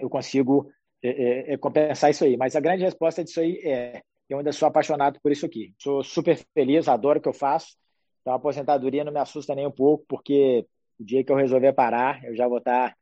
eu 0.00 0.08
consigo 0.08 0.70
é, 1.02 1.08
é, 1.08 1.52
é, 1.54 1.56
compensar 1.56 2.10
isso 2.10 2.24
aí. 2.24 2.36
Mas 2.36 2.56
a 2.56 2.60
grande 2.60 2.84
resposta 2.84 3.22
disso 3.22 3.40
aí 3.40 3.60
é: 3.64 4.02
eu 4.28 4.38
ainda 4.38 4.52
sou 4.52 4.66
apaixonado 4.66 5.18
por 5.22 5.30
isso 5.30 5.46
aqui. 5.46 5.74
Sou 5.78 6.02
super 6.02 6.36
feliz, 6.54 6.88
adoro 6.88 7.18
o 7.18 7.22
que 7.22 7.28
eu 7.28 7.34
faço. 7.34 7.76
Então, 8.20 8.32
a 8.32 8.36
aposentadoria 8.36 9.04
não 9.04 9.12
me 9.12 9.20
assusta 9.20 9.54
nem 9.54 9.66
um 9.66 9.70
pouco, 9.70 10.04
porque 10.08 10.66
o 10.98 11.04
dia 11.04 11.22
que 11.22 11.30
eu 11.30 11.36
resolver 11.36 11.72
parar, 11.72 12.24
eu 12.24 12.34
já 12.34 12.48
vou 12.48 12.58
estar 12.58 12.96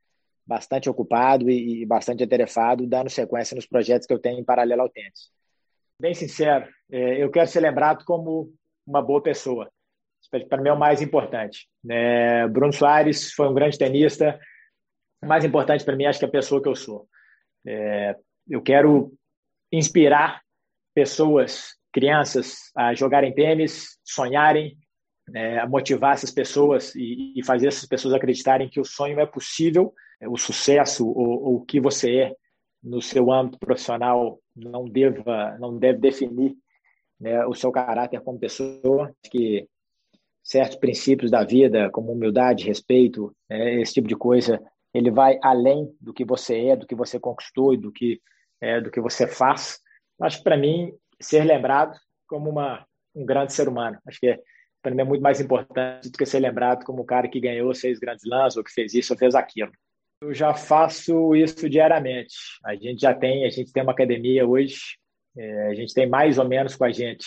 bastante 0.46 0.88
ocupado 0.88 1.50
e, 1.50 1.84
bastante 1.84 2.22
atarefado, 2.22 2.86
dando 2.86 3.10
sequência 3.10 3.54
nos 3.54 3.66
projetos 3.66 4.06
que 4.06 4.14
eu 4.14 4.18
tenho 4.18 4.38
em 4.38 4.44
paralelo 4.44 4.82
ao 4.82 4.88
tênis. 4.88 5.30
Bem 6.00 6.14
sincero, 6.14 6.68
é, 6.90 7.22
eu 7.22 7.30
quero 7.30 7.48
ser 7.48 7.60
lembrado 7.60 8.04
como 8.04 8.52
uma 8.86 9.02
boa 9.02 9.22
pessoa. 9.22 9.70
Para 10.48 10.60
mim 10.60 10.68
é 10.68 10.72
o 10.72 10.78
mais 10.78 11.00
importante. 11.02 11.68
É, 11.88 12.46
Bruno 12.48 12.72
Soares 12.72 13.32
foi 13.32 13.48
um 13.48 13.54
grande 13.54 13.78
tenista. 13.78 14.38
O 15.22 15.26
mais 15.26 15.44
importante 15.44 15.84
para 15.84 15.96
mim, 15.96 16.04
acho 16.04 16.18
que 16.18 16.24
é 16.24 16.28
a 16.28 16.30
pessoa 16.30 16.62
que 16.62 16.68
eu 16.68 16.76
sou. 16.76 17.08
É, 17.66 18.14
eu 18.48 18.62
quero 18.62 19.12
inspirar 19.72 20.42
pessoas, 20.94 21.74
crianças, 21.92 22.70
a 22.76 22.94
jogarem 22.94 23.34
tênis, 23.34 23.98
sonharem, 24.04 24.76
é, 25.34 25.66
motivar 25.66 26.14
essas 26.14 26.30
pessoas 26.30 26.94
e, 26.94 27.32
e, 27.36 27.44
fazer 27.44 27.68
essas 27.68 27.86
pessoas 27.86 28.14
acreditarem 28.14 28.68
que 28.68 28.80
o 28.80 28.84
sonho 28.84 29.18
é 29.18 29.26
possível, 29.26 29.92
é, 30.20 30.28
o 30.28 30.36
sucesso 30.36 31.06
ou, 31.06 31.56
o 31.56 31.64
que 31.64 31.80
você 31.80 32.16
é 32.16 32.36
no 32.82 33.02
seu 33.02 33.32
âmbito 33.32 33.58
profissional 33.58 34.38
não 34.54 34.84
deva, 34.84 35.56
não 35.58 35.76
deve 35.76 35.98
definir 35.98 36.54
né, 37.18 37.44
o 37.46 37.54
seu 37.54 37.72
caráter 37.72 38.20
como 38.20 38.38
pessoa, 38.38 39.12
que 39.30 39.68
certos 40.44 40.76
princípios 40.76 41.30
da 41.30 41.42
vida, 41.42 41.90
como 41.90 42.12
humildade, 42.12 42.64
respeito, 42.64 43.34
né, 43.50 43.80
esse 43.80 43.94
tipo 43.94 44.06
de 44.06 44.14
coisa, 44.14 44.62
ele 44.94 45.10
vai 45.10 45.38
além 45.42 45.92
do 46.00 46.14
que 46.14 46.24
você 46.24 46.68
é, 46.68 46.76
do 46.76 46.86
que 46.86 46.94
você 46.94 47.18
conquistou 47.18 47.74
e 47.74 47.76
do 47.76 47.90
que 47.90 48.20
é, 48.60 48.80
do 48.80 48.90
que 48.90 49.00
você 49.00 49.26
faz. 49.26 49.80
Acho 50.20 50.38
que 50.38 50.44
para 50.44 50.56
mim 50.56 50.92
ser 51.20 51.44
lembrado 51.44 51.98
como 52.28 52.48
uma 52.48 52.86
um 53.14 53.24
grande 53.24 53.52
ser 53.54 53.66
humano. 53.68 53.98
Acho 54.06 54.20
que 54.20 54.38
para 54.86 54.94
mim 54.94 55.00
é 55.00 55.04
muito 55.04 55.20
mais 55.20 55.40
importante 55.40 56.08
do 56.08 56.16
que 56.16 56.24
ser 56.24 56.38
lembrado 56.38 56.84
como 56.84 57.02
o 57.02 57.04
cara 57.04 57.26
que 57.26 57.40
ganhou 57.40 57.74
seis 57.74 57.98
grandes 57.98 58.24
lãs 58.24 58.56
ou 58.56 58.62
que 58.62 58.70
fez 58.70 58.94
isso 58.94 59.12
ou 59.12 59.18
fez 59.18 59.34
aquilo. 59.34 59.72
Eu 60.22 60.32
já 60.32 60.54
faço 60.54 61.34
isso 61.34 61.68
diariamente. 61.68 62.36
A 62.64 62.76
gente 62.76 63.00
já 63.00 63.12
tem, 63.12 63.44
a 63.44 63.50
gente 63.50 63.72
tem 63.72 63.82
uma 63.82 63.90
academia 63.90 64.46
hoje. 64.46 64.78
É, 65.36 65.66
a 65.66 65.74
gente 65.74 65.92
tem 65.92 66.08
mais 66.08 66.38
ou 66.38 66.46
menos 66.46 66.76
com 66.76 66.84
a 66.84 66.92
gente 66.92 67.26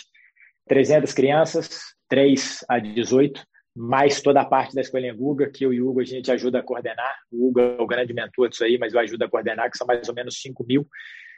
300 0.70 1.12
crianças, 1.14 1.82
3 2.08 2.64
a 2.70 2.80
18 2.80 3.44
mais 3.76 4.22
toda 4.22 4.42
a 4.42 4.46
parte 4.46 4.74
da 4.74 4.82
escolinha 4.82 5.14
Guga, 5.14 5.50
que 5.50 5.66
eu 5.66 5.72
e 5.72 5.82
o 5.82 5.90
Hugo 5.90 6.02
a 6.02 6.06
gente 6.06 6.32
ajuda 6.32 6.60
a 6.60 6.64
coordenar. 6.64 7.16
O 7.32 7.48
Hugo 7.48 7.60
é 7.60 7.82
o 7.82 7.88
grande 7.88 8.14
mentor 8.14 8.50
disso 8.50 8.64
aí, 8.64 8.78
mas 8.78 8.94
eu 8.94 9.00
ajudo 9.00 9.24
a 9.24 9.30
coordenar, 9.30 9.70
que 9.70 9.78
são 9.78 9.88
mais 9.88 10.08
ou 10.10 10.16
menos 10.16 10.42
5 10.42 10.66
mil. 10.66 10.88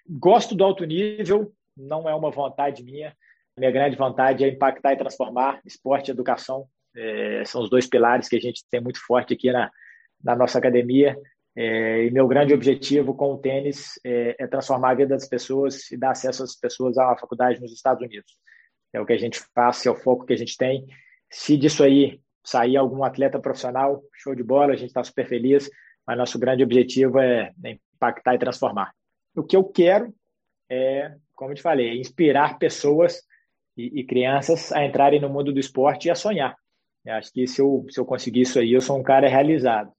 Gosto 0.08 0.56
do 0.56 0.64
alto 0.64 0.84
nível, 0.86 1.52
não 1.76 2.10
é 2.10 2.16
uma 2.16 2.32
vontade 2.32 2.84
minha. 2.84 3.16
Minha 3.62 3.70
grande 3.70 3.96
vontade 3.96 4.44
é 4.44 4.48
impactar 4.48 4.94
e 4.94 4.98
transformar. 4.98 5.62
Esporte 5.64 6.08
e 6.08 6.12
educação 6.12 6.66
é, 6.98 7.44
são 7.46 7.62
os 7.62 7.70
dois 7.70 7.86
pilares 7.86 8.28
que 8.28 8.36
a 8.36 8.40
gente 8.40 8.66
tem 8.72 8.82
muito 8.82 9.00
forte 9.06 9.36
aqui 9.36 9.52
na, 9.52 9.70
na 10.24 10.36
nossa 10.36 10.58
academia. 10.58 11.16
É, 11.56 12.06
e 12.06 12.10
meu 12.10 12.28
grande 12.28 12.56
objetivo 12.56 13.14
com 13.14 13.34
o 13.34 13.38
tênis 13.38 14.00
é, 14.04 14.36
é, 14.40 14.48
transformar 14.48 14.90
a 14.90 14.94
vida 14.96 15.10
das 15.10 15.30
pessoas 15.30 15.92
e 15.92 15.96
dar 15.96 16.10
acesso 16.10 16.42
às 16.42 16.56
pessoas 16.56 16.98
a 16.98 17.06
uma 17.06 17.20
faculdade 17.20 17.62
nos 17.62 17.72
Estados 17.72 18.02
Unidos. 18.02 18.36
É 18.92 19.00
o 19.00 19.06
que 19.06 19.14
a 19.14 19.18
gente 19.20 19.40
faz, 19.54 19.86
é 19.86 19.92
o 19.92 19.96
foco 19.96 20.26
que 20.26 20.34
a 20.34 20.38
gente 20.38 20.58
tem. 20.58 20.88
Se 21.30 21.56
disso 21.56 21.84
aí 21.84 22.20
sair 22.44 22.78
algum 22.78 23.04
atleta 23.04 23.40
profissional, 23.40 24.02
show 24.16 24.34
de 24.34 24.42
bola, 24.42 24.74
a 24.74 24.76
gente 24.76 24.88
está 24.88 25.04
super 25.04 25.28
feliz, 25.28 25.70
mas 26.08 26.18
nosso 26.18 26.40
grande 26.40 26.64
objetivo 26.64 27.20
é, 27.20 27.52
é 27.64 27.78
impactar 27.94 28.34
e 28.34 28.40
transformar. 28.40 28.92
O 29.36 29.44
que 29.44 29.56
eu 29.56 29.64
quero 29.64 30.12
é, 30.68 31.14
como 31.36 31.52
eu 31.52 31.56
te 31.56 31.62
falei, 31.62 32.00
inspirar 32.00 32.58
pessoas 32.58 33.22
e, 33.82 34.02
e 34.02 34.04
crianças 34.04 34.72
a 34.72 34.86
entrarem 34.86 35.20
no 35.20 35.30
mundo 35.30 35.52
do 35.52 35.60
esporte 35.60 36.08
e 36.08 36.12
a 36.12 36.16
sonhar. 36.16 36.56
Eu 37.06 37.16
acho 37.16 37.32
que 37.34 37.48
se 37.48 37.62
eu, 37.62 37.86
se 37.90 38.00
eu 38.00 38.06
conseguir 38.06 38.42
isso 38.42 38.60
aí, 38.60 38.74
eu 38.74 38.82
sou 38.82 38.98
um 38.98 39.04
cara 39.04 39.28
realizado. 39.28 39.92